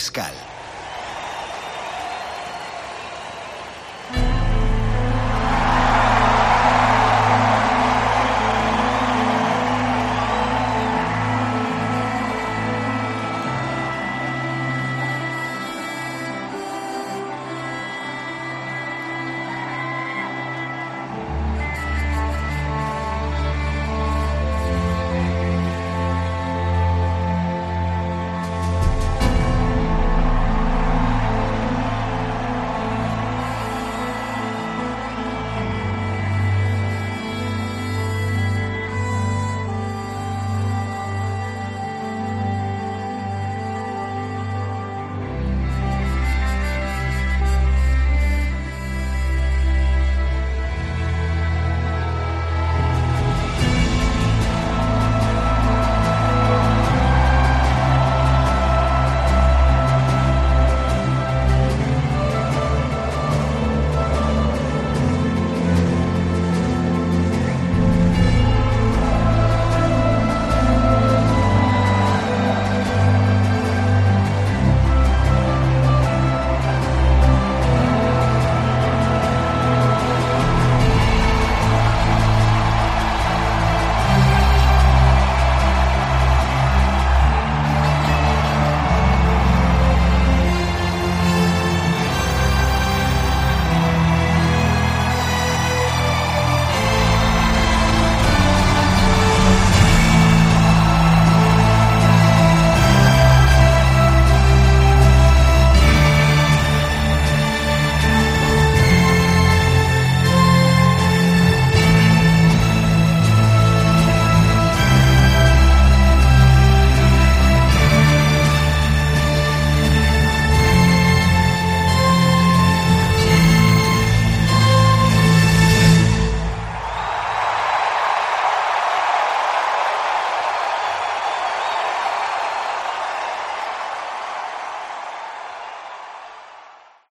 [0.00, 0.39] Mariscal